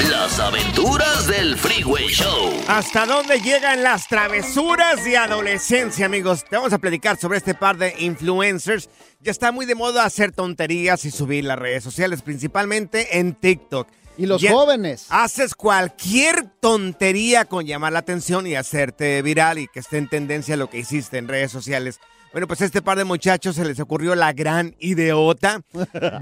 Las 0.00 0.38
aventuras 0.40 1.26
del 1.26 1.56
Freeway 1.56 2.08
Show. 2.08 2.52
¿Hasta 2.68 3.06
dónde 3.06 3.40
llegan 3.40 3.82
las 3.82 4.08
travesuras 4.08 5.04
de 5.04 5.16
adolescencia, 5.16 6.06
amigos? 6.06 6.44
Te 6.44 6.56
vamos 6.56 6.72
a 6.72 6.78
platicar 6.78 7.16
sobre 7.18 7.38
este 7.38 7.54
par 7.54 7.76
de 7.78 7.94
influencers. 7.98 8.90
Ya 9.20 9.30
está 9.30 9.52
muy 9.52 9.64
de 9.66 9.74
moda 9.74 10.04
hacer 10.04 10.32
tonterías 10.32 11.04
y 11.04 11.10
subir 11.10 11.44
las 11.44 11.58
redes 11.58 11.84
sociales, 11.84 12.22
principalmente 12.22 13.18
en 13.18 13.34
TikTok. 13.34 13.88
Y 14.18 14.26
los 14.26 14.42
Ya- 14.42 14.52
jóvenes. 14.52 15.06
Haces 15.08 15.54
cualquier 15.54 16.44
tontería 16.60 17.44
con 17.46 17.64
llamar 17.64 17.92
la 17.92 18.00
atención 18.00 18.46
y 18.46 18.54
hacerte 18.56 19.22
viral 19.22 19.58
y 19.58 19.68
que 19.68 19.80
esté 19.80 19.98
en 19.98 20.08
tendencia 20.08 20.56
lo 20.56 20.68
que 20.68 20.78
hiciste 20.78 21.18
en 21.18 21.28
redes 21.28 21.50
sociales. 21.52 21.98
Bueno, 22.32 22.48
pues 22.48 22.60
a 22.60 22.64
este 22.64 22.82
par 22.82 22.98
de 22.98 23.04
muchachos 23.04 23.54
se 23.56 23.64
les 23.64 23.78
ocurrió 23.78 24.14
la 24.16 24.32
gran 24.32 24.74
ideota 24.80 25.60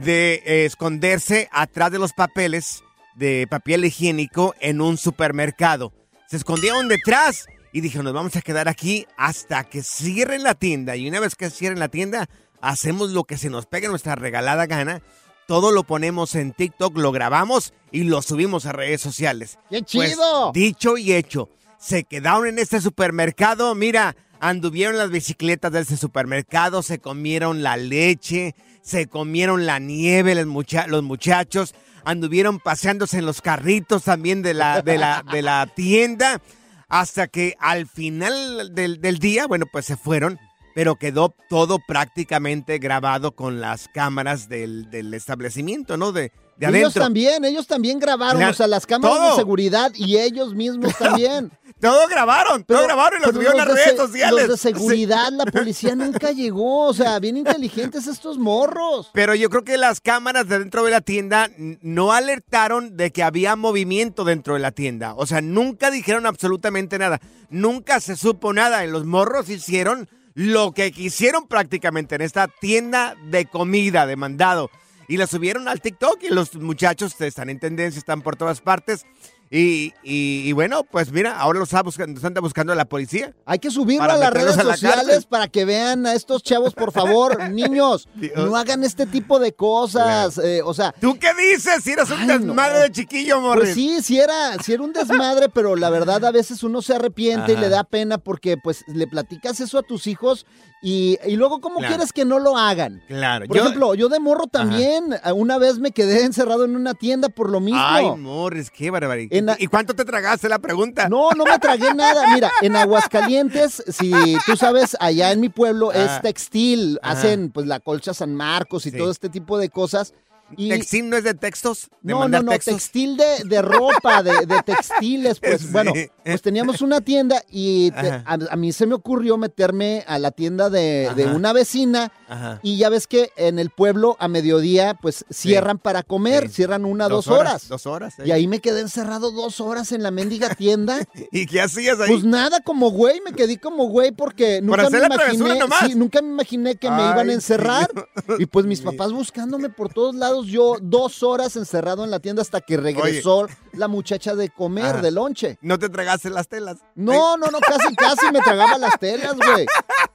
de 0.01 0.43
eh, 0.45 0.65
esconderse 0.67 1.49
atrás 1.53 1.91
de 1.91 1.99
los 1.99 2.13
papeles 2.13 2.83
de 3.14 3.46
papel 3.48 3.85
higiénico 3.85 4.55
en 4.61 4.81
un 4.81 4.96
supermercado. 4.98 5.92
Se 6.29 6.37
escondieron 6.37 6.88
detrás 6.88 7.46
y 7.72 7.81
dijeron, 7.81 8.05
nos 8.05 8.14
vamos 8.14 8.37
a 8.37 8.42
quedar 8.42 8.68
aquí 8.68 9.07
hasta 9.16 9.64
que 9.64 9.83
cierren 9.83 10.42
la 10.42 10.55
tienda. 10.55 10.96
Y 10.96 11.09
una 11.09 11.20
vez 11.20 11.35
que 11.35 11.51
cierren 11.51 11.79
la 11.79 11.88
tienda, 11.88 12.29
hacemos 12.61 13.11
lo 13.11 13.25
que 13.25 13.38
se 13.38 13.51
nos 13.51 13.66
pegue 13.66 13.88
nuestra 13.88 14.14
regalada 14.14 14.66
gana. 14.66 15.03
Todo 15.46 15.72
lo 15.72 15.83
ponemos 15.85 16.35
en 16.35 16.53
TikTok, 16.53 16.96
lo 16.98 17.12
grabamos 17.12 17.75
y 17.90 18.05
lo 18.05 18.22
subimos 18.22 18.64
a 18.66 18.72
redes 18.72 19.01
sociales. 19.01 19.59
¡Qué 19.68 19.83
Pues, 19.83 20.12
chido! 20.12 20.53
dicho 20.53 20.96
y 20.96 21.12
hecho, 21.12 21.48
se 21.79 22.05
quedaron 22.05 22.46
en 22.46 22.59
este 22.59 22.81
supermercado, 22.81 23.75
mira, 23.75 24.14
anduvieron 24.40 24.96
las 24.96 25.11
bicicletas 25.11 25.72
de 25.72 25.81
ese 25.81 25.96
supermercado, 25.96 26.83
se 26.83 27.01
comieron 27.01 27.62
la 27.62 27.77
leche, 27.77 28.55
se 28.83 29.07
comieron 29.09 29.66
la 29.66 29.79
nieve 29.81 30.35
los, 30.35 30.46
mucha- 30.46 30.87
los 30.87 31.03
muchachos, 31.03 31.75
anduvieron 32.05 32.59
paseándose 32.59 33.19
en 33.19 33.27
los 33.27 33.43
carritos 33.43 34.05
también 34.05 34.43
de 34.43 34.55
la, 34.55 34.83
de 34.83 34.99
la, 34.99 35.25
de 35.31 35.43
la 35.43 35.67
tienda, 35.67 36.41
hasta 36.88 37.29
que 37.29 37.57
al 37.59 37.87
final 37.87 38.75
del, 38.75 39.01
del 39.01 39.19
día, 39.19 39.47
bueno, 39.47 39.67
pues 39.71 39.87
se 39.87 39.97
fueron, 39.97 40.38
pero 40.75 40.97
quedó 40.97 41.35
todo 41.49 41.79
prácticamente 41.79 42.79
grabado 42.79 43.35
con 43.35 43.61
las 43.61 43.88
cámaras 43.88 44.49
del, 44.49 44.91
del 44.91 45.15
establecimiento, 45.15 45.97
¿no? 45.97 46.12
De, 46.12 46.33
de 46.57 46.79
ellos 46.79 46.95
también, 46.95 47.45
ellos 47.45 47.67
también 47.67 47.99
grabaron, 47.99 48.43
o 48.43 48.53
sea, 48.55 48.67
las 48.67 48.87
cámaras 48.87 49.17
todo. 49.17 49.31
de 49.31 49.37
seguridad 49.37 49.93
y 49.95 50.19
ellos 50.19 50.55
mismos 50.55 50.97
también. 50.97 51.51
Todo 51.81 52.07
grabaron, 52.07 52.62
todo 52.62 52.85
grabaron 52.85 53.19
y 53.19 53.27
lo 53.27 53.33
pero 53.33 53.35
subieron 53.35 53.61
a 53.61 53.65
las 53.65 53.75
redes 53.75 53.97
sociales. 53.97 54.47
Los 54.47 54.62
de 54.62 54.71
seguridad, 54.71 55.33
la 55.33 55.47
policía 55.47 55.97
nunca 55.97 56.31
llegó, 56.31 56.87
o 56.87 56.95
sea, 56.95 57.19
bien 57.19 57.37
inteligentes 57.37 58.07
estos 58.07 58.38
morros. 58.38 59.11
Pero 59.12 59.35
yo 59.35 59.51
creo 59.51 59.65
que 59.65 59.77
las 59.77 60.01
cámaras 60.01 60.47
de 60.47 60.61
dentro 60.61 60.85
de 60.85 60.93
la 60.93 61.01
tienda 61.01 61.51
no 61.57 62.12
alertaron 62.12 62.97
de 62.97 63.11
que 63.11 63.25
había 63.25 63.57
movimiento 63.57 64.23
dentro 64.23 64.55
de 64.55 64.61
la 64.61 64.71
tienda. 64.71 65.15
O 65.17 65.27
sea, 65.27 65.41
nunca 65.41 65.91
dijeron 65.91 66.25
absolutamente 66.25 67.01
nada. 67.01 67.21
Nunca 67.51 67.99
se 67.99 68.15
supo 68.15 68.53
nada. 68.53 68.85
Los 68.87 69.05
morros 69.05 69.49
hicieron 69.49 70.09
lo 70.35 70.71
que 70.73 70.93
quisieron 70.93 71.49
prácticamente 71.49 72.15
en 72.15 72.21
esta 72.21 72.47
tienda 72.47 73.17
de 73.25 73.47
comida 73.47 74.07
de 74.07 74.15
mandado. 74.15 74.71
Y 75.12 75.16
la 75.18 75.27
subieron 75.27 75.68
al 75.68 75.81
TikTok 75.81 76.22
y 76.22 76.29
los 76.29 76.55
muchachos 76.55 77.20
están 77.20 77.51
en 77.51 77.61
tendencia, 77.61 77.98
están 77.98 78.22
por 78.22 78.37
todas 78.37 78.61
partes. 78.61 79.05
Y, 79.51 79.92
y- 80.03 80.44
y 80.48 80.53
bueno, 80.53 80.83
pues 80.85 81.12
mira, 81.12 81.38
ahora 81.38 81.59
los 81.59 81.68
está 81.68 81.83
buscando, 81.83 82.14
los 82.14 82.25
anda 82.25 82.40
buscando 82.40 82.75
la 82.75 82.87
policía. 82.87 83.35
Hay 83.44 83.59
que 83.59 83.70
subirlo 83.70 84.05
a 84.11 84.16
las 84.16 84.33
redes 84.33 84.57
a 84.57 84.64
la 84.64 84.72
sociales 84.72 85.05
cárcel. 85.07 85.27
para 85.29 85.48
que 85.48 85.66
vean 85.66 86.07
a 86.07 86.14
estos 86.14 86.42
chavos, 86.42 86.72
por 86.72 86.90
favor, 86.90 87.37
niños, 87.51 88.09
no 88.35 88.57
hagan 88.57 88.83
este 88.85 89.05
tipo 89.05 89.38
de 89.38 89.53
cosas. 89.53 90.38
eh, 90.38 90.62
o 90.64 90.72
sea, 90.72 90.92
¿Tú 90.98 91.18
qué 91.18 91.29
dices? 91.35 91.85
Si 91.85 91.90
eres 91.92 92.09
un 92.11 92.20
Ay, 92.20 92.29
desmadre 92.38 92.75
no. 92.77 92.81
de 92.81 92.92
chiquillo, 92.92 93.42
Morris. 93.42 93.64
Pues 93.64 93.75
sí, 93.75 94.03
sí 94.03 94.18
era, 94.18 94.57
sí 94.64 94.72
era 94.72 94.83
un 94.83 94.94
desmadre, 94.94 95.51
pero 95.51 95.77
la 95.77 95.90
verdad 95.90 96.25
a 96.25 96.31
veces 96.31 96.62
uno 96.62 96.81
se 96.81 96.94
arrepiente 96.94 97.53
y 97.53 97.57
le 97.57 97.68
da 97.68 97.85
pena 97.85 98.16
porque 98.16 98.57
pues 98.57 98.83
le 98.87 99.07
platicas 99.07 99.61
eso 99.61 99.77
a 99.79 99.83
tus 99.83 100.07
hijos 100.07 100.46
y, 100.83 101.16
y 101.25 101.37
luego 101.37 101.61
cómo 101.61 101.79
Claro. 101.79 101.95
quieres 101.95 102.12
que 102.12 102.25
no 102.25 102.38
lo 102.40 102.59
hagan. 102.59 103.03
Claro. 103.07 103.47
Por 103.47 103.57
ejemplo, 103.57 103.95
yo 103.95 104.09
de 104.09 104.18
morro 104.18 104.49
también, 104.49 105.14
a- 105.23 105.33
una 105.33 105.57
vez 105.59 105.79
me 105.79 105.92
quedé 105.92 106.25
encerrado 106.25 106.64
en 106.64 106.75
una 106.77 106.95
tienda 106.95 107.29
por 107.29 107.49
lo 107.51 107.61
mismo. 107.61 107.81
Ay, 107.83 108.07
Morris, 108.18 108.71
qué 108.71 108.90
barbaridad. 108.90 109.31
La- 109.42 109.57
¿Y 109.59 109.68
cuánto 109.68 109.95
te 109.95 110.05
tragaste 110.05 110.49
la 110.49 110.59
pregunta? 110.59 111.09
No, 111.09 111.31
no 111.37 111.45
me 111.45 111.59
tragué 111.59 111.95
nada. 111.95 112.35
Mira, 112.35 112.51
en 112.62 112.75
Aguascalientes, 112.77 113.83
si 113.88 114.12
tú 114.47 114.57
sabes, 114.57 114.97
allá 115.01 115.33
en 115.33 115.40
mi 115.40 115.49
pueblo 115.49 115.90
Ah. 115.95 115.99
es 116.16 116.23
textil. 116.23 116.99
Ajá. 117.03 117.12
Hacen 117.12 117.51
pues 117.51 117.66
la 117.66 117.79
colcha 117.81 118.12
San 118.14 118.35
Marcos 118.35 118.87
y 118.87 118.90
Sí. 118.90 118.99
todo 118.99 119.11
este 119.11 119.29
tipo 119.29 119.59
de 119.59 119.68
cosas. 119.68 120.14
Y, 120.57 120.69
¿Textil 120.71 121.09
no 121.11 121.17
es 121.17 121.25
de 121.25 121.35
textos? 121.35 121.88
¿De 122.01 122.12
no, 122.12 122.29
no, 122.29 122.43
no, 122.43 122.51
textos? 122.53 122.75
textil 122.75 123.17
de, 123.17 123.45
de 123.45 123.62
ropa, 123.62 124.23
de, 124.23 124.47
de 124.47 124.62
textiles. 124.65 125.41
Pues 125.41 125.61
Sí. 125.62 125.69
bueno, 125.71 125.93
pues 126.25 126.43
teníamos 126.43 126.81
una 126.83 127.01
tienda 127.01 127.43
y 127.51 127.91
te- 127.93 128.11
a, 128.11 128.38
a 128.51 128.57
mí 128.57 128.73
se 128.73 128.87
me 128.87 128.95
ocurrió 128.95 129.37
meterme 129.38 130.05
a 130.07 130.19
la 130.19 130.31
tienda 130.31 130.69
de, 130.71 131.11
de 131.17 131.27
una 131.27 131.53
vecina. 131.53 132.12
Ajá. 132.33 132.61
Y 132.62 132.77
ya 132.79 132.88
ves 132.88 133.07
que 133.07 133.31
en 133.37 133.59
el 133.59 133.71
pueblo 133.71 134.16
a 134.21 134.29
mediodía 134.29 134.95
pues 135.01 135.25
cierran 135.31 135.79
para 135.79 136.03
comer, 136.03 136.49
Sí. 136.49 136.55
cierran 136.57 136.85
una, 136.85 137.09
dos, 137.09 137.29
horas. 137.29 137.68
Dos 137.68 137.87
horas. 137.87 138.18
¿eh? 138.18 138.23
Y 138.27 138.31
ahí 138.33 138.47
me 138.47 138.61
quedé 138.61 138.81
encerrado 138.81 139.31
dos 139.33 139.61
horas 139.61 139.92
en 139.92 140.03
la 140.03 140.11
mendiga 140.11 140.55
tienda. 140.55 140.99
¿Y 141.33 141.47
qué 141.47 141.61
hacías 141.61 142.01
ahí? 142.01 142.09
Pues 142.09 142.25
nada, 142.25 142.61
como 142.61 142.90
güey, 142.90 143.21
me 143.21 143.33
quedé 143.33 143.59
como 143.59 143.85
güey 143.88 144.12
porque 144.12 144.61
nunca 144.62 144.88
me 144.90 144.99
imaginé, 144.99 145.59
sí, 145.87 145.95
nunca 145.95 146.23
me 146.23 146.29
imaginé 146.29 146.77
que 146.77 146.90
me 146.90 147.03
iban 147.03 147.29
a 147.29 147.33
encerrar. 147.33 147.88
tío. 147.88 148.37
Y 148.38 148.47
pues 148.47 148.66
mis 148.66 148.81
papás 148.83 149.12
buscándome 149.12 149.68
por 149.68 149.92
todos 149.92 150.14
lados, 150.14 150.47
yo 150.47 150.77
dos 150.81 151.23
horas 151.23 151.57
encerrado 151.57 152.05
en 152.05 152.11
la 152.11 152.21
tienda 152.21 152.42
hasta 152.42 152.61
que 152.61 152.77
regresó 152.77 153.47
la 153.73 153.88
muchacha 153.88 154.35
de 154.35 154.49
comer, 154.51 154.85
Ajá. 154.87 155.01
de 155.03 155.11
lonche. 155.11 155.59
¿No 155.61 155.79
te 155.79 155.88
tragaste 155.88 156.31
las 156.31 156.49
telas? 156.49 156.79
No, 156.95 157.37
no, 157.37 157.47
no, 157.51 157.59
casi, 157.61 157.95
casi 157.95 158.31
me 158.33 158.40
tragaba 158.40 158.79
las 158.79 158.99
telas, 158.99 159.35
güey. 159.37 159.66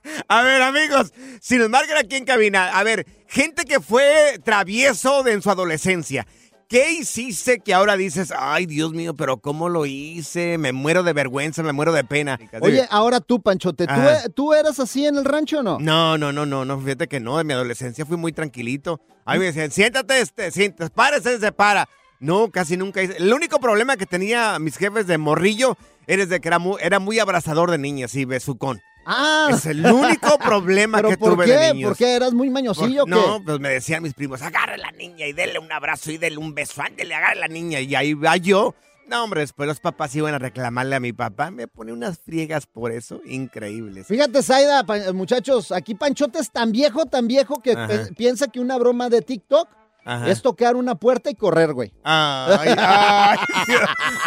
A 0.28 0.42
ver, 0.44 0.62
amigos, 0.62 1.14
si 1.42 1.58
nos 1.58 1.70
marcan 1.70 1.98
aquí 1.98 2.16
en 2.16 2.26
cabina, 2.26 2.78
a 2.78 2.84
ver, 2.84 3.06
gente 3.28 3.66
que 3.66 3.80
fue 3.80 4.40
travieso 4.44 5.24
de 5.24 5.34
en 5.34 5.42
su 5.42 5.50
adolescencia. 5.50 6.26
¿Qué 6.68 6.92
hiciste 6.92 7.60
que 7.60 7.74
ahora 7.74 7.96
dices, 7.96 8.34
ay, 8.38 8.66
Dios 8.66 8.92
mío, 8.92 9.14
pero 9.16 9.38
cómo 9.38 9.70
lo 9.70 9.86
hice? 9.86 10.58
Me 10.58 10.74
muero 10.74 11.02
de 11.02 11.14
vergüenza, 11.14 11.64
me 11.64 11.72
muero 11.72 11.94
de 11.94 12.04
pena. 12.04 12.38
Oye, 12.60 12.86
ahora 12.90 13.22
tú, 13.22 13.42
Panchote, 13.42 13.88
¿tú, 13.88 13.94
e- 13.94 14.30
¿tú 14.36 14.54
eras 14.54 14.78
así 14.82 15.06
en 15.06 15.16
el 15.16 15.24
rancho 15.24 15.60
o 15.60 15.64
no? 15.64 15.80
No, 15.80 16.18
no, 16.18 16.34
no, 16.34 16.46
no, 16.46 16.66
no, 16.66 16.82
fíjate 16.82 17.08
que 17.08 17.22
no, 17.22 17.38
de 17.38 17.46
mi 17.46 17.54
adolescencia 17.54 18.06
fui 18.06 18.18
muy 18.18 18.34
tranquilito. 18.34 19.00
Ahí 19.24 19.40
me 19.40 19.46
decían, 19.46 19.72
siéntate, 19.72 20.20
este, 20.20 20.52
siéntate, 20.52 20.90
párese, 20.94 21.40
se 21.40 21.52
para. 21.54 21.88
No, 22.20 22.52
casi 22.52 22.76
nunca 22.76 23.02
hice. 23.02 23.16
El 23.16 23.34
único 23.34 23.60
problema 23.60 23.96
que 23.96 24.06
tenía 24.06 24.60
mis 24.60 24.76
jefes 24.76 25.08
de 25.08 25.18
morrillo 25.18 25.78
era 26.06 26.26
de 26.26 26.42
que 26.42 26.48
era 26.50 26.60
muy, 26.60 26.76
era 26.82 27.00
muy 27.00 27.20
abrazador 27.20 27.72
de 27.72 27.78
niñas 27.78 28.14
y 28.16 28.26
besucón. 28.26 28.82
Ah, 29.10 29.48
Es 29.52 29.66
el 29.66 29.86
único 29.86 30.38
problema 30.44 30.98
¿pero 30.98 31.10
que 31.10 31.18
por 31.18 31.34
tuve 31.34 31.46
qué? 31.46 31.54
de 31.54 31.74
niños. 31.74 31.90
¿Por 31.92 31.98
qué 31.98 32.14
eras 32.16 32.34
muy 32.34 32.50
mañosillo 32.50 33.04
o 33.04 33.06
Por- 33.06 33.16
qué? 33.18 33.28
No, 33.28 33.44
pues 33.44 33.60
me 33.60 33.70
decían 33.70 34.04
mis 34.04 34.14
primos, 34.14 34.42
agarre 34.42 34.74
a 34.74 34.78
la 34.78 34.92
niña 34.92 35.26
y 35.26 35.34
dele 35.34 35.60
un 35.60 35.72
abrazo 35.72 36.12
y 36.12 36.18
dele 36.18 36.38
un 36.38 36.54
beso, 36.54 36.82
ándele, 36.82 37.16
agarre 37.16 37.38
a 37.38 37.42
la 37.42 37.48
niña. 37.48 37.80
Y 37.80 37.96
ahí 37.96 38.14
va 38.14 38.36
yo. 38.38 38.76
No, 39.08 39.24
hombre, 39.24 39.40
después 39.40 39.68
los 39.68 39.80
papás 39.80 40.14
iban 40.18 40.34
a 40.34 40.38
reclamarle 40.40 40.98
a 40.98 41.00
mi 41.00 41.14
papá. 41.14 41.50
Me 41.50 41.68
pone 41.70 41.94
unas 41.94 42.20
friegas 42.20 42.66
por 42.66 42.92
eso, 42.92 43.22
increíbles. 43.26 44.06
Fíjate, 44.08 44.44
Zaida, 44.44 44.84
muchachos, 45.14 45.72
aquí 45.72 45.96
Panchote 45.96 46.40
es 46.40 46.52
tan 46.52 46.74
viejo, 46.74 47.06
tan 47.06 47.26
viejo 47.26 47.62
que 47.62 47.72
Ajá. 47.72 47.88
piensa 48.18 48.48
que 48.50 48.60
una 48.60 48.78
broma 48.78 49.08
de 49.10 49.22
TikTok 49.22 49.70
Ajá. 50.10 50.30
es 50.30 50.42
tocar 50.42 50.78
una 50.78 50.96
puerta 50.96 51.30
y 51.30 51.36
correr, 51.36 51.74
güey. 51.74 51.92
Ay, 52.04 52.74
ay, 52.78 53.38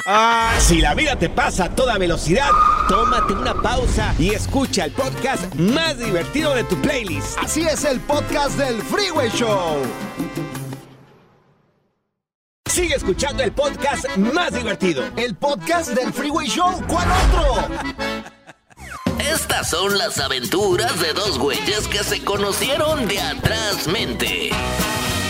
ay. 0.07 0.61
Si 0.61 0.81
la 0.81 0.95
vida 0.95 1.17
te 1.17 1.31
pasa 1.31 1.65
a 1.65 1.75
toda 1.75 1.97
velocidad, 1.97 2.51
tómate 2.87 3.33
una 3.33 3.55
pausa 3.55 4.15
y 4.19 4.31
escucha 4.35 4.85
el 4.85 4.93
podcast 4.93 5.55
más 5.55 5.99
divertido 5.99 6.55
de 6.55 6.65
tu 6.65 6.77
playlist. 6.83 7.39
Así 7.39 7.63
es 7.63 7.85
el 7.85 7.99
podcast 8.01 8.59
del 8.59 8.83
Freeway 8.83 9.31
Show. 9.31 9.79
Sigue 12.71 12.95
escuchando 12.95 13.43
el 13.43 13.53
podcast 13.53 14.05
más 14.17 14.53
divertido. 14.53 15.03
El 15.17 15.35
podcast 15.35 15.91
del 15.91 16.13
Freeway 16.13 16.47
Show. 16.47 16.73
¿Cuál 16.87 17.09
otro? 17.11 17.69
Estas 19.19 19.71
son 19.71 19.99
las 19.99 20.19
aventuras 20.19 21.01
de 21.01 21.13
dos 21.13 21.39
güeyes 21.39 21.89
que 21.89 22.05
se 22.05 22.23
conocieron 22.25 23.09
de 23.09 23.21
atrás 23.21 23.87
mente. 23.89 24.51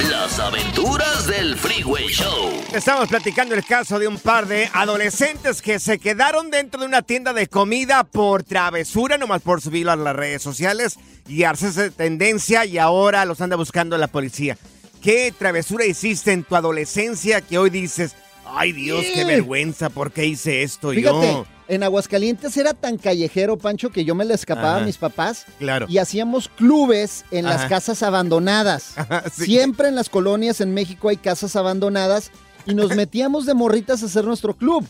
Las 0.08 0.38
aventuras 0.38 1.26
del 1.26 1.58
Freeway 1.58 2.06
Show. 2.08 2.52
Estamos 2.72 3.06
platicando 3.06 3.54
el 3.54 3.62
caso 3.62 3.98
de 3.98 4.08
un 4.08 4.18
par 4.18 4.46
de 4.46 4.70
adolescentes 4.72 5.60
que 5.60 5.78
se 5.78 5.98
quedaron 5.98 6.50
dentro 6.50 6.80
de 6.80 6.86
una 6.86 7.02
tienda 7.02 7.34
de 7.34 7.48
comida 7.48 8.04
por 8.04 8.42
travesura, 8.42 9.18
nomás 9.18 9.42
por 9.42 9.60
subirlo 9.60 9.92
a 9.92 9.96
las 9.96 10.16
redes 10.16 10.40
sociales 10.40 10.98
y 11.28 11.44
hacerse 11.44 11.90
tendencia 11.90 12.64
y 12.64 12.78
ahora 12.78 13.26
los 13.26 13.42
anda 13.42 13.56
buscando 13.56 13.98
la 13.98 14.06
policía. 14.06 14.56
¿Qué 15.02 15.34
travesura 15.36 15.84
hiciste 15.84 16.32
en 16.32 16.44
tu 16.44 16.56
adolescencia 16.56 17.42
que 17.42 17.58
hoy 17.58 17.68
dices, 17.68 18.16
ay 18.56 18.72
Dios, 18.72 19.04
qué 19.14 19.24
vergüenza, 19.24 19.90
¿por 19.90 20.12
qué 20.12 20.26
hice 20.26 20.62
esto 20.62 20.90
Fíjate, 20.90 21.26
yo? 21.32 21.46
en 21.68 21.82
Aguascalientes 21.82 22.56
era 22.56 22.74
tan 22.74 22.96
callejero, 22.98 23.56
Pancho, 23.56 23.90
que 23.90 24.04
yo 24.04 24.14
me 24.14 24.24
le 24.24 24.34
escapaba 24.34 24.76
Ajá. 24.76 24.82
a 24.82 24.86
mis 24.86 24.96
papás 24.98 25.46
Claro. 25.58 25.86
y 25.88 25.98
hacíamos 25.98 26.48
clubes 26.48 27.24
en 27.30 27.44
las 27.44 27.66
casas 27.66 28.02
abandonadas. 28.02 28.94
sí. 29.32 29.44
Siempre 29.46 29.88
en 29.88 29.94
las 29.94 30.08
colonias 30.08 30.60
en 30.60 30.74
México 30.74 31.08
hay 31.08 31.16
casas 31.16 31.54
abandonadas 31.56 32.30
y 32.66 32.74
nos 32.74 32.94
metíamos 32.96 33.46
de 33.46 33.54
morritas 33.54 34.02
a 34.02 34.06
hacer 34.06 34.24
nuestro 34.24 34.54
club. 34.54 34.86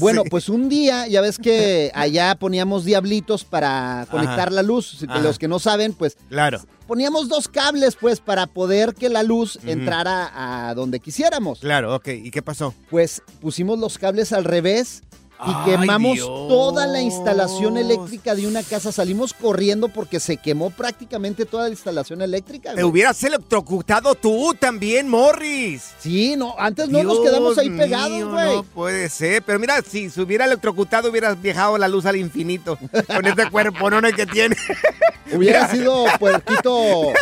Bueno, 0.00 0.22
Sí. 0.24 0.30
pues 0.30 0.48
un 0.48 0.68
día, 0.70 1.06
ya 1.08 1.20
ves 1.20 1.38
que 1.38 1.90
allá 1.94 2.34
poníamos 2.36 2.84
diablitos 2.86 3.44
para 3.44 4.06
conectar 4.10 4.48
Ajá. 4.48 4.50
la 4.50 4.62
luz. 4.62 5.04
Ajá. 5.06 5.18
Los 5.20 5.38
que 5.38 5.46
no 5.46 5.58
saben, 5.58 5.92
pues 5.92 6.16
Claro. 6.30 6.60
Poníamos 6.86 7.28
dos 7.28 7.48
cables, 7.48 7.96
pues, 7.96 8.20
para 8.20 8.46
poder 8.46 8.94
que 8.94 9.08
la 9.08 9.22
luz 9.22 9.58
entrara 9.66 10.68
a 10.68 10.74
donde 10.74 11.00
quisiéramos. 11.00 11.60
Claro, 11.60 11.94
ok. 11.94 12.08
¿Y 12.08 12.30
qué 12.30 12.42
pasó? 12.42 12.74
Pues 12.90 13.22
pusimos 13.40 13.78
los 13.78 13.98
cables 13.98 14.32
al 14.32 14.44
revés 14.44 15.02
y 15.44 15.70
quemamos 15.70 16.14
Dios. 16.14 16.28
toda 16.48 16.86
la 16.86 17.00
instalación 17.00 17.76
eléctrica 17.76 18.34
de 18.34 18.46
una 18.46 18.62
casa. 18.62 18.92
Salimos 18.92 19.34
corriendo 19.34 19.88
porque 19.88 20.20
se 20.20 20.36
quemó 20.36 20.70
prácticamente 20.70 21.44
toda 21.44 21.64
la 21.64 21.70
instalación 21.70 22.22
eléctrica. 22.22 22.74
Te 22.74 22.84
hubieras 22.84 23.22
electrocutado 23.22 24.14
tú 24.14 24.54
también, 24.58 25.08
Morris. 25.08 25.90
Sí, 25.98 26.36
no, 26.36 26.54
antes 26.58 26.88
no 26.88 27.02
nos 27.02 27.20
quedamos 27.20 27.58
ahí 27.58 27.68
mío, 27.68 27.82
pegados, 27.82 28.24
güey. 28.32 28.56
No 28.56 28.62
puede 28.62 29.08
ser. 29.10 29.42
Pero 29.42 29.58
mira, 29.58 29.82
si 29.82 30.08
se 30.08 30.22
hubiera 30.22 30.46
electrocutado, 30.46 31.10
hubieras 31.10 31.40
viajado 31.40 31.76
la 31.76 31.88
luz 31.88 32.06
al 32.06 32.16
infinito. 32.16 32.78
Con 33.06 33.26
este 33.26 33.50
cuerpo 33.50 33.90
no 33.90 34.00
que 34.12 34.26
tiene. 34.26 34.56
Hubiera 35.32 35.68
sido 35.68 36.04
puerquito 36.20 37.12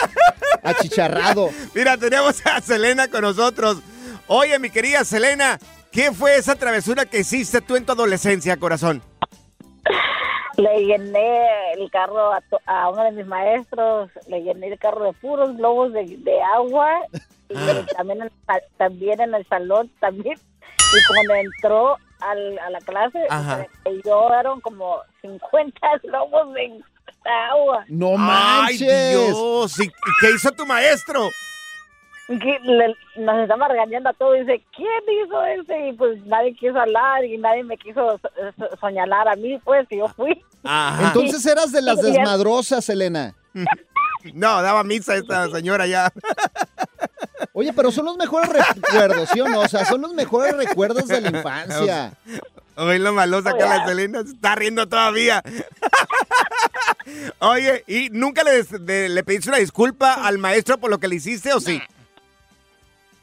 achicharrado. 0.62 1.50
Mira, 1.74 1.96
tenemos 1.96 2.36
a 2.44 2.60
Selena 2.60 3.08
con 3.08 3.22
nosotros. 3.22 3.78
Oye, 4.26 4.58
mi 4.58 4.70
querida 4.70 5.04
Selena, 5.04 5.58
¿qué 5.94 6.12
fue 6.12 6.36
esa 6.36 6.54
travesura 6.56 7.06
que 7.06 7.20
hiciste 7.20 7.60
tú 7.62 7.76
en 7.76 7.86
tu 7.86 7.92
adolescencia, 7.92 8.56
corazón? 8.58 9.02
Le 10.56 10.84
llené 10.84 11.72
el 11.72 11.90
carro 11.90 12.32
a, 12.32 12.40
to- 12.42 12.60
a 12.66 12.88
uno 12.90 13.02
de 13.04 13.12
mis 13.12 13.26
maestros, 13.26 14.10
le 14.28 14.42
llené 14.42 14.68
el 14.68 14.78
carro 14.78 15.04
de 15.06 15.12
puros 15.14 15.56
globos 15.56 15.92
de, 15.92 16.04
de 16.18 16.42
agua 16.42 16.90
y 17.48 17.54
Ah. 17.56 17.84
también, 17.96 18.22
en, 18.22 18.30
también 18.78 19.20
en 19.20 19.34
el 19.34 19.46
salón 19.48 19.90
también. 20.00 20.36
Y 20.36 21.06
cuando 21.08 21.34
entró 21.34 21.96
al- 22.20 22.58
a 22.60 22.70
la 22.70 22.78
clase, 22.80 23.18
cayeron 23.84 24.60
como 24.60 25.00
50 25.22 25.78
globos 26.04 26.54
de 26.54 26.82
agua. 27.50 27.84
¡No 27.88 28.10
¡Ay, 28.10 28.16
manches! 28.78 29.10
Dios! 29.10 29.80
¿Y 29.80 29.84
y 29.84 29.90
qué 30.20 30.30
hizo 30.36 30.50
tu 30.52 30.64
maestro? 30.66 31.30
Que 32.26 32.58
le- 32.62 32.96
nos 33.22 33.38
estamos 33.42 33.68
regañando 33.68 34.08
a 34.08 34.12
todos. 34.14 34.38
Dice, 34.38 34.62
¿quién 34.74 34.88
hizo 35.24 35.44
ese? 35.44 35.88
Y 35.88 35.92
pues 35.92 36.24
nadie 36.26 36.54
quiso 36.54 36.78
hablar 36.78 37.24
y 37.24 37.36
nadie 37.38 37.64
me 37.64 37.76
quiso 37.76 38.18
so- 38.18 38.30
so- 38.58 38.76
señalar 38.86 39.28
a 39.28 39.36
mí, 39.36 39.58
pues, 39.64 39.86
que 39.88 39.98
yo 39.98 40.08
fui. 40.08 40.42
Ajá. 40.62 41.08
Entonces 41.08 41.44
eras 41.44 41.70
de 41.72 41.82
las 41.82 42.00
desmadrosas, 42.02 42.88
Elena. 42.88 43.34
No, 44.32 44.62
daba 44.62 44.82
misa 44.84 45.16
esta 45.16 45.48
señora 45.50 45.86
ya. 45.86 46.10
Oye, 47.52 47.74
pero 47.74 47.90
son 47.92 48.06
los 48.06 48.16
mejores 48.16 48.48
recuerdos, 48.50 49.28
¿sí 49.28 49.38
o 49.42 49.48
no? 49.48 49.60
O 49.60 49.68
sea, 49.68 49.84
son 49.84 50.00
los 50.00 50.14
mejores 50.14 50.56
recuerdos 50.56 51.06
de 51.08 51.20
la 51.20 51.28
infancia. 51.28 52.14
Oye, 52.76 52.98
lo 53.00 53.12
malosa 53.12 53.50
acá 53.50 53.66
la 53.66 53.84
Selena 53.86 54.22
se 54.22 54.30
está 54.30 54.54
riendo 54.54 54.88
todavía. 54.88 55.42
Oye, 57.40 57.84
¿y 57.86 58.08
nunca 58.10 58.42
le, 58.44 58.62
de- 58.62 59.08
le 59.10 59.22
pediste 59.24 59.50
una 59.50 59.58
disculpa 59.58 60.14
al 60.14 60.38
maestro 60.38 60.78
por 60.78 60.88
lo 60.90 60.98
que 60.98 61.08
le 61.08 61.16
hiciste 61.16 61.52
o 61.52 61.60
sí? 61.60 61.82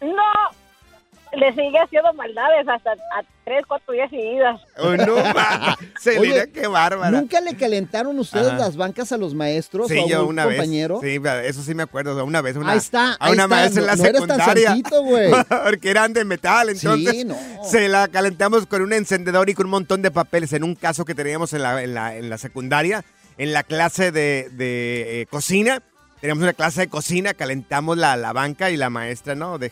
No, 0.02 1.38
le 1.40 1.50
sigue 1.54 1.80
haciendo 1.80 2.12
maldades 2.14 2.68
hasta 2.68 2.92
a 2.92 3.24
tres, 3.46 3.64
cuatro 3.68 3.94
días 3.94 4.10
seguidas. 4.10 4.60
Oh, 4.78 4.92
no, 4.98 5.16
ma. 5.34 5.78
Celina, 6.00 6.22
Oye, 6.22 6.52
qué 6.52 6.68
bárbara. 6.68 7.12
¿Nunca 7.12 7.40
le 7.40 7.56
calentaron 7.56 8.18
ustedes 8.20 8.48
Ajá. 8.48 8.58
las 8.58 8.76
bancas 8.76 9.12
a 9.14 9.18
los 9.18 9.34
maestros 9.34 9.88
Sí, 9.88 9.98
o 9.98 10.06
a 10.06 10.10
yo 10.10 10.24
un 10.24 10.30
una 10.30 10.44
compañero? 10.46 11.00
vez. 11.00 11.22
Sí, 11.22 11.30
eso 11.48 11.62
sí 11.64 11.74
me 11.74 11.84
acuerdo. 11.84 12.24
Una 12.26 12.42
vez, 12.42 12.58
una, 12.58 12.72
Ahí 12.72 12.80
está, 12.80 13.12
a 13.14 13.18
ahí 13.20 13.34
una 13.34 13.44
está. 13.44 13.48
maestra 13.56 13.82
en 13.82 13.88
la 13.88 13.96
No- 13.96 14.04
no 14.04 14.10
eres 14.10 14.20
tan 14.28 14.30
secundaria. 14.40 14.68
santito, 14.70 15.04
güey. 15.04 15.32
Porque 15.64 15.90
eran 15.92 16.14
de 16.14 16.26
metal, 16.26 16.70
entonces 16.70 17.12
Sí, 17.12 17.24
no. 17.24 17.38
se 17.64 17.88
la 17.88 18.08
calentamos 18.10 18.66
con 18.66 18.82
un 18.82 18.92
encendedor 18.92 19.50
y 19.50 19.54
con 19.54 19.68
un 19.68 19.72
montón 19.72 20.02
de 20.02 20.12
papeles. 20.12 20.52
En 20.54 20.64
un 20.64 20.76
caso 20.76 21.06
que 21.06 21.16
teníamos 21.16 21.54
en 21.54 21.62
la, 21.64 21.82
en 21.82 21.94
la, 21.94 22.16
en 22.18 22.30
la 22.30 22.38
secundaria, 22.40 23.06
en 23.38 23.54
la 23.54 23.64
clase 23.64 24.12
de, 24.12 24.50
de, 24.52 25.22
eh, 25.22 25.26
cocina, 25.28 25.82
teníamos 26.20 26.44
una 26.44 26.54
clase 26.54 26.82
de 26.82 26.88
cocina, 26.90 27.34
calentamos 27.34 27.98
la, 27.98 28.18
la 28.18 28.34
banca 28.34 28.70
y 28.70 28.76
la 28.78 28.90
maestra, 28.90 29.34
¿no? 29.36 29.58
De, 29.58 29.72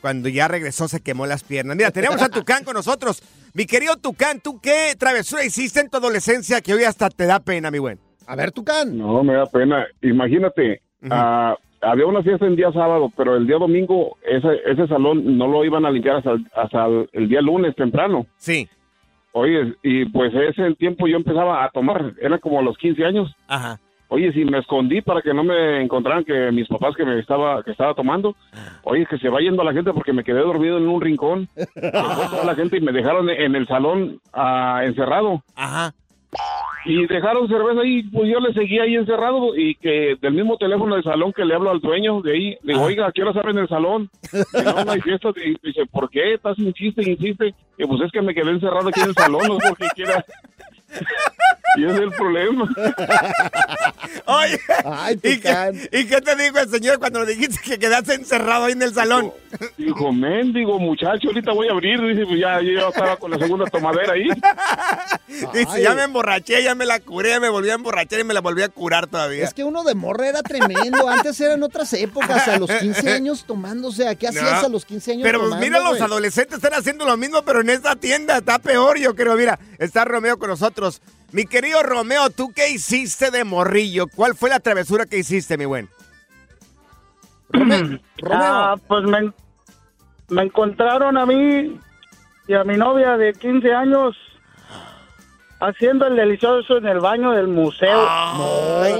cuando 0.00 0.28
ya 0.28 0.48
regresó 0.48 0.88
se 0.88 1.00
quemó 1.02 1.26
las 1.26 1.42
piernas. 1.44 1.76
Mira, 1.76 1.90
tenemos 1.90 2.20
a 2.22 2.28
Tucán 2.28 2.64
con 2.64 2.74
nosotros. 2.74 3.22
Mi 3.54 3.66
querido 3.66 3.96
Tucán, 3.96 4.40
¿tú 4.40 4.60
qué 4.60 4.94
travesura 4.98 5.44
hiciste 5.44 5.80
en 5.80 5.90
tu 5.90 5.96
adolescencia 5.98 6.60
que 6.60 6.74
hoy 6.74 6.84
hasta 6.84 7.10
te 7.10 7.26
da 7.26 7.40
pena, 7.40 7.70
mi 7.70 7.78
buen? 7.78 7.98
A 8.26 8.36
ver, 8.36 8.52
Tucán. 8.52 8.96
No, 8.96 9.22
me 9.24 9.34
da 9.34 9.46
pena. 9.46 9.86
Imagínate, 10.02 10.82
ah, 11.10 11.56
había 11.80 12.06
una 12.06 12.22
fiesta 12.22 12.46
el 12.46 12.56
día 12.56 12.70
sábado, 12.72 13.10
pero 13.16 13.36
el 13.36 13.46
día 13.46 13.56
domingo 13.58 14.16
ese, 14.24 14.48
ese 14.66 14.86
salón 14.86 15.36
no 15.38 15.48
lo 15.48 15.64
iban 15.64 15.84
a 15.84 15.90
limpiar 15.90 16.16
hasta, 16.16 16.30
el- 16.32 16.46
hasta 16.54 16.86
el, 16.86 17.08
el 17.12 17.28
día 17.28 17.40
lunes 17.40 17.74
temprano. 17.74 18.26
Sí. 18.36 18.68
Oye, 19.32 19.74
y 19.82 20.06
pues 20.06 20.32
ese 20.34 20.74
tiempo 20.74 21.06
yo 21.06 21.16
empezaba 21.16 21.64
a 21.64 21.70
tomar, 21.70 22.14
era 22.20 22.38
como 22.38 22.58
a 22.58 22.62
los 22.62 22.76
15 22.78 23.04
años. 23.04 23.34
Ajá. 23.48 23.78
Oye, 24.10 24.32
si 24.32 24.44
me 24.44 24.58
escondí 24.58 25.02
para 25.02 25.22
que 25.22 25.32
no 25.32 25.44
me 25.44 25.80
encontraran 25.80 26.24
que 26.24 26.50
mis 26.50 26.66
papás 26.66 26.96
que 26.96 27.04
me 27.04 27.18
estaba 27.20 27.62
que 27.62 27.70
estaba 27.70 27.94
tomando. 27.94 28.34
Oye, 28.82 29.06
que 29.06 29.18
se 29.18 29.28
va 29.28 29.40
yendo 29.40 29.62
la 29.62 29.72
gente 29.72 29.92
porque 29.92 30.12
me 30.12 30.24
quedé 30.24 30.40
dormido 30.40 30.78
en 30.78 30.88
un 30.88 31.00
rincón. 31.00 31.48
Se 31.54 31.64
fue 31.64 32.26
toda 32.30 32.44
la 32.44 32.56
gente 32.56 32.76
y 32.76 32.80
me 32.80 32.92
dejaron 32.92 33.30
en 33.30 33.54
el 33.54 33.68
salón 33.68 34.20
ah, 34.32 34.82
encerrado. 34.84 35.42
Ajá. 35.54 35.94
Y 36.86 37.06
dejaron 37.06 37.46
cerveza 37.46 37.82
ahí, 37.82 38.02
pues 38.04 38.30
yo 38.30 38.40
le 38.40 38.54
seguía 38.54 38.84
ahí 38.84 38.94
encerrado 38.94 39.54
y 39.54 39.74
que 39.74 40.16
del 40.20 40.32
mismo 40.32 40.56
teléfono 40.56 40.94
del 40.94 41.04
salón 41.04 41.32
que 41.32 41.44
le 41.44 41.54
hablo 41.54 41.70
al 41.70 41.80
dueño 41.80 42.22
de 42.22 42.32
ahí, 42.32 42.58
le 42.62 42.72
digo, 42.72 42.84
oiga, 42.84 43.06
¿a 43.06 43.12
qué 43.12 43.22
hora 43.22 43.38
abren 43.38 43.58
el 43.58 43.68
salón? 43.68 44.10
Y 44.54 44.64
no, 44.64 44.84
no 44.84 44.92
hay 44.92 45.00
fiesta. 45.00 45.28
Y 45.36 45.56
dice, 45.62 45.84
¿por 45.90 46.08
qué? 46.08 46.34
Estás 46.34 46.58
insiste, 46.58 47.08
insiste. 47.08 47.54
Y 47.78 47.86
pues 47.86 48.00
es 48.00 48.10
que 48.10 48.22
me 48.22 48.34
quedé 48.34 48.50
encerrado 48.50 48.88
aquí 48.88 49.00
en 49.00 49.08
el 49.08 49.14
salón, 49.14 49.42
no 49.46 49.58
es 49.58 49.64
porque 49.68 49.88
quiera. 49.94 50.24
Y 51.76 51.84
ese 51.84 51.94
es 51.94 52.00
el 52.00 52.10
problema. 52.10 52.68
Oye, 54.26 54.60
Ay, 54.84 55.18
¿y 55.22 55.38
qué, 55.38 55.88
¿y 55.92 56.04
qué 56.06 56.20
te 56.20 56.36
dijo 56.36 56.58
el 56.58 56.68
señor 56.68 56.98
cuando 56.98 57.20
le 57.24 57.34
dijiste 57.34 57.58
que 57.64 57.78
quedaste 57.78 58.14
encerrado 58.14 58.64
ahí 58.64 58.72
en 58.72 58.82
el 58.82 58.92
salón? 58.94 59.32
Dijo, 59.76 60.12
mendigo 60.12 60.78
muchacho, 60.78 61.28
ahorita 61.28 61.52
voy 61.52 61.68
a 61.68 61.72
abrir. 61.72 62.00
Dice, 62.00 62.26
pues 62.26 62.40
ya, 62.40 62.60
yo 62.60 62.72
ya 62.72 62.88
estaba 62.88 63.16
con 63.16 63.30
la 63.30 63.38
segunda 63.38 63.66
tomadera 63.66 64.14
ahí. 64.14 64.28
Dice, 65.54 65.82
ya 65.82 65.94
me 65.94 66.02
emborraché, 66.04 66.62
ya 66.62 66.74
me 66.74 66.86
la 66.86 67.00
curé, 67.00 67.38
me 67.40 67.48
volví 67.48 67.70
a 67.70 67.74
emborrachar 67.74 68.20
y 68.20 68.24
me 68.24 68.34
la 68.34 68.40
volví 68.40 68.62
a 68.62 68.68
curar 68.68 69.06
todavía. 69.06 69.44
Es 69.44 69.54
que 69.54 69.64
uno 69.64 69.84
de 69.84 69.94
morra 69.94 70.28
era 70.28 70.42
tremendo. 70.42 71.08
Antes 71.08 71.40
eran 71.40 71.62
otras 71.62 71.92
épocas, 71.92 72.48
a 72.48 72.58
los 72.58 72.70
15 72.70 73.10
años 73.12 73.44
tomándose. 73.44 74.08
¿A 74.08 74.14
qué 74.14 74.28
hacías 74.28 74.60
No. 74.62 74.66
a 74.66 74.70
los 74.70 74.84
15 74.84 75.12
años 75.12 75.22
Pero 75.22 75.38
pues, 75.38 75.50
tomando, 75.50 75.66
mira, 75.66 75.80
los 75.80 76.00
adolescentes 76.00 76.56
están 76.56 76.74
haciendo 76.74 77.04
lo 77.04 77.16
mismo, 77.16 77.42
pero 77.42 77.60
en 77.60 77.70
esta 77.70 77.96
tienda 77.96 78.38
está 78.38 78.58
peor, 78.58 78.98
yo 78.98 79.14
creo. 79.14 79.34
Mira, 79.36 79.58
está 79.78 80.04
Romeo 80.04 80.38
con 80.38 80.48
nosotros. 80.50 81.00
Mi 81.32 81.44
querido 81.46 81.82
Romeo, 81.82 82.30
¿tú 82.30 82.52
qué 82.54 82.70
hiciste 82.70 83.30
de 83.30 83.44
morrillo? 83.44 84.06
¿Cuál 84.08 84.34
fue 84.34 84.50
la 84.50 84.60
travesura 84.60 85.06
que 85.06 85.18
hiciste, 85.18 85.56
mi 85.56 85.64
buen? 85.64 85.88
Ah, 88.30 88.76
pues 88.86 89.04
me, 89.04 89.32
me 90.28 90.42
encontraron 90.42 91.16
a 91.16 91.24
mí 91.24 91.80
y 92.46 92.54
a 92.54 92.64
mi 92.64 92.76
novia 92.76 93.16
de 93.16 93.32
15 93.32 93.72
años 93.72 94.14
haciendo 95.58 96.06
el 96.06 96.16
delicioso 96.16 96.76
en 96.76 96.86
el 96.86 97.00
baño 97.00 97.30
del 97.32 97.48
museo. 97.48 98.06
Ay, 98.08 98.94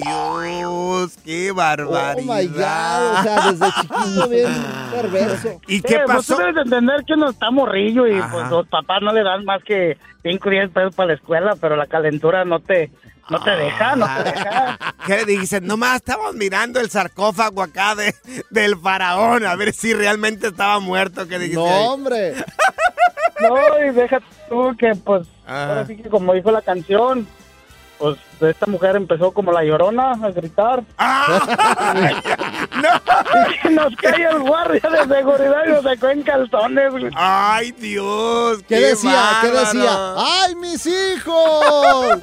Dios, 0.00 1.16
qué 1.24 1.52
barbaridad. 1.52 2.16
Oh 2.18 2.22
my 2.22 2.46
God, 2.46 2.58
o 2.58 3.22
sea, 3.22 3.52
desde 3.52 3.66
chiquito 3.80 4.28
bien 4.28 4.75
perverso. 5.02 5.60
¿Y 5.66 5.80
Sí, 5.80 5.94
pues 6.04 6.26
tú 6.26 6.36
debes 6.36 6.54
de 6.54 6.60
entender 6.62 7.04
que 7.06 7.14
uno 7.14 7.30
está 7.30 7.50
morrillo 7.50 8.06
y 8.06 8.20
pues 8.30 8.50
los 8.50 8.66
papás 8.68 9.02
no 9.02 9.12
le 9.12 9.22
dan 9.22 9.44
más 9.44 9.62
que 9.62 9.98
5 10.22 10.48
o 10.48 10.50
10 10.50 10.70
pesos 10.70 10.94
para 10.94 11.08
la 11.08 11.14
escuela, 11.14 11.56
pero 11.60 11.76
la 11.76 11.86
calentura 11.86 12.44
no 12.44 12.60
te, 12.60 12.90
no 13.28 13.42
te 13.42 13.50
deja, 13.50 13.96
no 13.96 14.06
te 14.06 14.30
deja. 14.30 14.78
¿Qué 15.06 15.16
le 15.18 15.24
dices? 15.24 15.62
Nomás 15.62 15.96
estamos 15.96 16.34
mirando 16.34 16.80
el 16.80 16.90
sarcófago 16.90 17.62
acá 17.62 17.94
de, 17.94 18.14
del 18.50 18.76
faraón, 18.76 19.44
a 19.44 19.54
ver 19.56 19.72
si 19.72 19.94
realmente 19.94 20.48
estaba 20.48 20.80
muerto. 20.80 21.26
¿Qué 21.28 21.38
dijiste? 21.38 21.56
No, 21.56 21.66
ahí? 21.66 21.86
hombre. 21.86 22.34
No, 23.38 23.54
y 23.84 23.92
deja 23.92 24.18
tú 24.48 24.74
que 24.78 24.94
pues, 24.94 25.28
ahora 25.46 25.84
sí 25.84 25.94
que 25.94 26.08
como 26.08 26.32
dijo 26.32 26.50
la 26.50 26.62
canción, 26.62 27.26
pues 27.98 28.18
esta 28.40 28.66
mujer 28.66 28.96
empezó 28.96 29.32
como 29.32 29.52
la 29.52 29.64
llorona 29.64 30.12
a 30.12 30.30
gritar. 30.30 30.82
Y 33.50 33.58
que 33.60 33.70
nos 33.70 33.96
cae 33.96 34.28
el 34.30 34.40
guardia 34.40 34.90
de 34.90 35.14
seguridad 35.14 35.62
y 35.66 35.70
nos 35.70 35.82
sacó 35.82 36.08
en 36.10 36.22
calzones. 36.22 36.92
Ay, 37.14 37.72
Dios. 37.72 38.62
¿Qué, 38.68 38.80
decía? 38.80 39.38
¿Qué 39.40 39.50
decía? 39.50 40.14
¡Ay, 40.16 40.54
mis 40.56 40.86
hijos! 40.86 42.20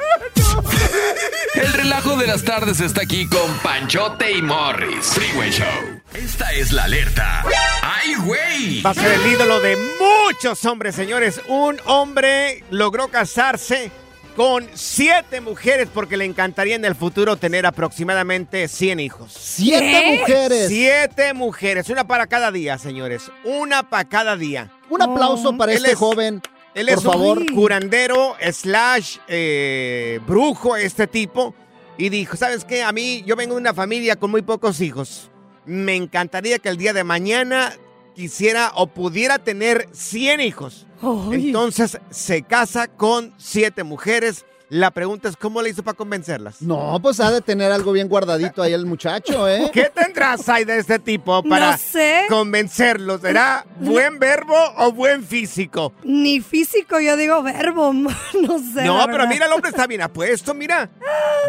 El 1.55 1.73
relajo 1.73 2.15
de 2.17 2.27
las 2.27 2.43
tardes 2.43 2.79
está 2.79 3.01
aquí 3.01 3.27
con 3.27 3.51
Panchote 3.63 4.31
y 4.31 4.41
Morris. 4.41 5.13
Freeway 5.13 5.51
Show. 5.51 6.01
Esta 6.13 6.51
es 6.51 6.71
la 6.71 6.83
alerta. 6.83 7.43
¡Ay, 7.81 8.15
güey! 8.15 8.81
Va 8.81 8.91
a 8.91 8.93
ser 8.93 9.11
el 9.13 9.25
ídolo 9.27 9.59
de 9.59 9.77
muchos 9.99 10.63
hombres, 10.65 10.95
señores. 10.95 11.41
Un 11.47 11.79
hombre 11.85 12.63
logró 12.69 13.07
casarse 13.07 13.91
con 14.35 14.67
siete 14.73 15.41
mujeres 15.41 15.87
porque 15.93 16.17
le 16.17 16.25
encantaría 16.25 16.75
en 16.75 16.85
el 16.85 16.95
futuro 16.95 17.35
tener 17.37 17.65
aproximadamente 17.65 18.67
100 18.67 18.99
hijos. 18.99 19.31
¿Siete 19.37 20.17
mujeres? 20.19 20.67
Siete 20.67 21.33
mujeres, 21.33 21.89
una 21.89 22.07
para 22.07 22.27
cada 22.27 22.51
día, 22.51 22.77
señores. 22.77 23.31
Una 23.43 23.87
para 23.89 24.09
cada 24.09 24.35
día. 24.35 24.71
Un 24.89 25.01
aplauso 25.01 25.55
para 25.55 25.71
Él 25.73 25.77
este 25.79 25.91
es- 25.91 25.97
joven. 25.97 26.41
Él 26.75 26.87
por 26.87 26.97
es 26.97 27.03
favor. 27.03 27.37
un 27.37 27.45
curandero 27.49 28.35
slash 28.51 29.17
eh, 29.27 30.19
brujo, 30.25 30.75
este 30.75 31.05
tipo. 31.05 31.53
Y 31.99 32.09
dijo, 32.09 32.35
¿sabes 32.35 32.65
qué? 32.65 32.81
A 32.81 32.91
mí, 32.91 33.23
yo 33.27 33.35
vengo 33.35 33.53
de 33.53 33.61
una 33.61 33.75
familia 33.75 34.15
con 34.15 34.31
muy 34.31 34.41
pocos 34.41 34.81
hijos. 34.81 35.29
Me 35.65 35.95
encantaría 35.95 36.57
que 36.57 36.69
el 36.69 36.77
día 36.77 36.91
de 36.91 37.03
mañana 37.03 37.71
quisiera 38.13 38.71
o 38.75 38.87
pudiera 38.87 39.39
tener 39.39 39.87
100 39.91 40.41
hijos. 40.41 40.87
Entonces 41.31 41.97
se 42.09 42.43
casa 42.43 42.87
con 42.87 43.33
siete 43.37 43.83
mujeres. 43.83 44.45
La 44.69 44.89
pregunta 44.89 45.29
es, 45.29 45.37
¿cómo 45.37 45.61
le 45.61 45.69
hizo 45.69 45.83
para 45.83 45.95
convencerlas? 45.95 46.59
No, 46.61 46.97
pues 46.99 47.19
ha 47.19 47.29
de 47.29 47.41
tener 47.41 47.71
algo 47.71 47.91
bien 47.91 48.07
guardadito 48.07 48.63
ahí 48.63 48.73
el 48.73 48.87
muchacho, 48.87 49.47
¿eh? 49.47 49.69
¿Qué 49.73 49.91
tendrás 49.93 50.49
ahí 50.49 50.63
de 50.63 50.79
este 50.79 50.97
tipo 50.97 51.43
para 51.43 51.71
No 51.73 51.77
sé. 51.77 52.23
convencerlos? 52.27 53.21
¿Será 53.21 53.67
buen 53.79 54.17
verbo 54.17 54.55
o 54.77 54.91
buen 54.91 55.23
físico? 55.23 55.93
Ni 56.03 56.39
físico, 56.41 56.99
yo 56.99 57.15
digo 57.17 57.43
verbo. 57.43 57.93
No 57.93 58.57
sé. 58.73 58.83
No, 58.85 58.97
la 58.97 59.05
pero 59.11 59.27
mira, 59.27 59.45
el 59.45 59.51
hombre 59.53 59.69
está 59.69 59.85
bien 59.85 60.01
apuesto, 60.01 60.55
mira. 60.55 60.89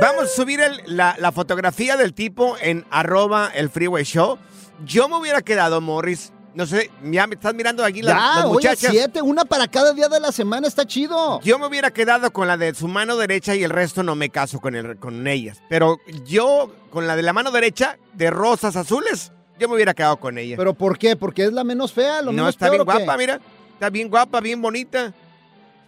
Vamos 0.03 0.25
a 0.25 0.27
subir 0.27 0.61
el- 0.61 0.83
la, 0.85 1.17
la 1.19 1.33
fotografía 1.33 1.97
del 1.97 2.13
tipo 2.13 2.57
en 2.61 2.85
arroba 2.91 3.51
el 3.55 3.71
freeway 3.71 4.05
show. 4.05 4.37
Yo 4.85 5.09
me 5.09 5.17
hubiera 5.17 5.41
quedado, 5.41 5.81
Morris. 5.81 6.33
No 6.55 6.67
sé, 6.67 6.89
ya 7.03 7.27
me 7.27 7.35
estás 7.35 7.53
mirando 7.53 7.85
aquí 7.85 8.01
las, 8.01 8.15
Ya, 8.15 8.21
las 8.37 8.45
oye, 8.45 8.53
muchachas. 8.55 8.91
siete, 8.93 9.21
una 9.23 9.45
para 9.45 9.67
cada 9.67 9.93
día 9.93 10.09
de 10.09 10.21
la 10.21 10.31
semana, 10.31 10.69
está 10.69 10.87
chido. 10.87 11.41
Yo 11.41 11.59
me 11.59 11.67
hubiera 11.67 11.91
quedado 11.91 12.33
con 12.33 12.47
la 12.47 12.57
de 12.57 12.73
su 12.75 12.87
mano 12.87 13.17
derecha 13.17 13.57
y 13.57 13.65
el 13.65 13.71
resto 13.71 14.05
no 14.05 14.15
me 14.15 14.31
caso 14.31 14.61
con, 14.61 14.77
el, 14.77 14.97
con 14.99 15.27
ellas. 15.27 15.61
Pero 15.69 15.99
yo, 16.25 16.73
con 16.91 17.09
la 17.09 17.17
de 17.17 17.23
la 17.23 17.33
mano 17.33 17.51
derecha, 17.51 17.99
de 18.13 18.31
rosas 18.31 18.77
azules, 18.77 19.33
yo 19.59 19.69
me 19.69 19.75
hubiera 19.75 19.95
quedado 19.95 20.17
con 20.19 20.39
ella. 20.39 20.57
¿Pero 20.57 20.75
por 20.75 20.97
qué? 20.97 21.17
¿Porque 21.17 21.43
es 21.45 21.53
la 21.53 21.65
menos 21.65 21.93
fea? 21.93 22.21
¿Lo 22.23 22.27
no, 22.27 22.33
menos 22.35 22.51
está 22.51 22.71
peor 22.71 22.87
bien 22.87 22.99
guapa, 22.99 23.17
mira. 23.19 23.41
Está 23.73 23.91
bien 23.91 24.09
guapa, 24.09 24.41
bien 24.41 24.63
bonita. 24.63 25.13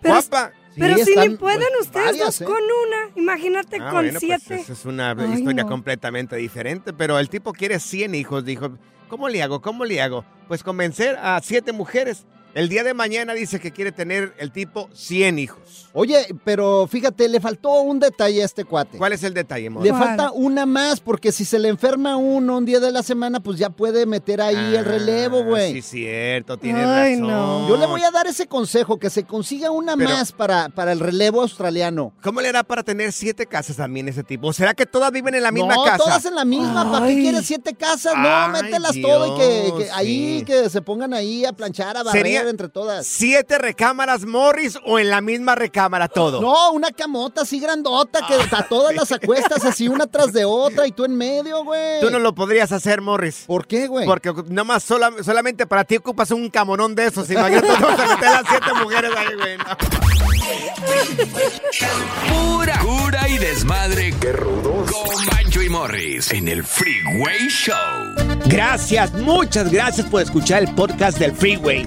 Pero- 0.02 0.14
guapa. 0.14 0.50
Pero 0.78 0.94
Sí, 0.98 1.04
si 1.04 1.16
ni 1.16 1.36
pueden 1.36 1.60
pues, 1.60 1.86
ustedes 1.86 2.06
varias, 2.06 2.26
dos 2.26 2.40
¿eh? 2.42 2.44
con 2.44 2.56
una, 2.56 3.10
imagínate 3.16 3.76
Ah, 3.80 3.84
con 3.90 4.02
bueno, 4.02 4.18
pues, 4.20 4.42
siete. 4.42 4.60
esa 4.62 4.72
es 4.74 4.84
una 4.84 5.12
Ay, 5.12 5.32
historia 5.38 5.62
no. 5.62 5.70
completamente 5.70 6.36
diferente, 6.36 6.92
pero 6.92 7.18
el 7.18 7.30
tipo 7.30 7.54
quiere 7.54 7.80
100 7.80 8.14
hijos, 8.14 8.44
dijo, 8.44 8.72
¿cómo 9.08 9.28
le 9.28 9.42
hago? 9.42 9.60
¿Cómo 9.60 9.84
le 9.84 10.00
hago? 10.00 10.24
Pues 10.48 10.62
convencer 10.62 11.16
a 11.20 11.40
siete 11.42 11.72
mujeres. 11.72 12.26
El 12.56 12.70
día 12.70 12.82
de 12.84 12.94
mañana 12.94 13.34
dice 13.34 13.60
que 13.60 13.70
quiere 13.70 13.92
tener 13.92 14.32
el 14.38 14.50
tipo 14.50 14.88
100 14.94 15.38
hijos. 15.38 15.90
Oye, 15.92 16.26
pero 16.42 16.86
fíjate, 16.86 17.28
le 17.28 17.38
faltó 17.38 17.82
un 17.82 18.00
detalle 18.00 18.40
a 18.40 18.46
este 18.46 18.64
cuate. 18.64 18.96
¿Cuál 18.96 19.12
es 19.12 19.22
el 19.24 19.34
detalle, 19.34 19.68
Morris? 19.68 19.92
Le 19.92 19.98
falta 19.98 20.30
una 20.32 20.64
más, 20.64 21.00
porque 21.00 21.32
si 21.32 21.44
se 21.44 21.58
le 21.58 21.68
enferma 21.68 22.16
uno 22.16 22.56
un 22.56 22.64
día 22.64 22.80
de 22.80 22.90
la 22.92 23.02
semana, 23.02 23.40
pues 23.40 23.58
ya 23.58 23.68
puede 23.68 24.06
meter 24.06 24.40
ahí 24.40 24.74
el 24.74 24.86
relevo, 24.86 25.44
güey. 25.44 25.72
Ah, 25.72 25.74
Sí, 25.74 25.82
cierto, 25.82 26.56
tienes 26.56 26.86
Ay, 26.86 27.16
razón. 27.16 27.28
no. 27.28 27.68
Yo 27.68 27.76
le 27.76 27.84
voy 27.84 28.02
a 28.02 28.10
dar 28.10 28.26
ese 28.26 28.46
consejo, 28.46 28.98
que 28.98 29.10
se 29.10 29.24
consiga 29.24 29.70
una 29.70 29.94
Pero- 29.94 30.08
más 30.08 30.32
para, 30.32 30.70
para 30.70 30.92
el 30.92 31.00
relevo 31.00 31.42
australiano. 31.42 32.14
¿Cómo 32.22 32.40
le 32.40 32.48
hará 32.48 32.62
para 32.62 32.82
tener 32.82 33.12
siete 33.12 33.44
casas 33.44 33.76
también 33.76 34.08
ese 34.08 34.22
tipo? 34.22 34.48
¿O 34.48 34.52
será 34.54 34.72
que 34.72 34.86
todas 34.86 35.12
viven 35.12 35.34
en 35.34 35.42
la 35.42 35.52
misma 35.52 35.74
no, 35.74 35.84
casa? 35.84 35.98
todas 35.98 36.24
en 36.24 36.34
la 36.34 36.46
misma. 36.46 36.90
¿Para 36.90 37.06
qué 37.06 37.16
quieres 37.16 37.44
siete 37.44 37.74
casas? 37.74 38.14
Ay, 38.16 38.22
no, 38.22 38.48
mételas 38.62 38.96
todo 39.02 39.34
y 39.34 39.38
que, 39.38 39.46
que 39.46 39.84
Dios, 39.84 39.90
ahí 39.94 40.42
que 40.46 40.70
se 40.70 40.80
pongan 40.80 41.12
ahí 41.12 41.44
a 41.44 41.52
planchar, 41.52 41.98
a 41.98 42.02
barrer 42.02 42.22
Sería 42.22 42.45
entre 42.48 42.68
todas. 42.68 43.06
¿Siete 43.06 43.58
recámaras 43.58 44.24
Morris 44.24 44.78
o 44.84 44.98
en 44.98 45.10
la 45.10 45.20
misma 45.20 45.54
recámara 45.54 46.08
todo? 46.08 46.40
No, 46.40 46.72
una 46.72 46.90
camota 46.92 47.42
así 47.42 47.60
grandota 47.60 48.20
que 48.26 48.34
a 48.56 48.66
todas 48.68 48.94
las 48.94 49.12
acuestas 49.12 49.64
así 49.64 49.88
una 49.88 50.06
tras 50.06 50.32
de 50.32 50.44
otra 50.44 50.86
y 50.86 50.92
tú 50.92 51.04
en 51.04 51.16
medio, 51.16 51.64
güey. 51.64 52.00
Tú 52.00 52.10
no 52.10 52.18
lo 52.18 52.34
podrías 52.34 52.72
hacer, 52.72 53.00
Morris. 53.00 53.44
¿Por 53.46 53.66
qué, 53.66 53.86
güey? 53.86 54.06
Porque 54.06 54.32
nomás 54.48 54.82
sola- 54.82 55.12
solamente 55.22 55.66
para 55.66 55.84
ti 55.84 55.96
ocupas 55.96 56.30
un 56.30 56.48
camonón 56.50 56.94
de 56.94 57.06
esos. 57.06 57.30
Imagínate, 57.30 57.66
te 57.76 57.82
vas 57.82 58.00
a 58.00 58.06
meter 58.06 58.30
las 58.30 58.42
siete 58.48 58.72
mujeres 58.82 59.10
ahí, 59.16 59.34
güey. 59.36 59.58
no. 59.58 59.64
Pura 62.56 62.78
cura 62.80 63.28
y 63.28 63.38
desmadre. 63.38 64.14
Qué 64.20 64.32
rudos. 64.32 64.90
Con 64.90 65.26
Bancho 65.26 65.62
y 65.62 65.68
Morris 65.68 66.30
en 66.32 66.48
el 66.48 66.64
Freeway 66.64 67.48
Show. 67.48 67.74
Gracias, 68.46 69.12
muchas 69.14 69.70
gracias 69.72 70.06
por 70.06 70.22
escuchar 70.22 70.62
el 70.62 70.74
podcast 70.74 71.18
del 71.18 71.32
Freeway. 71.32 71.86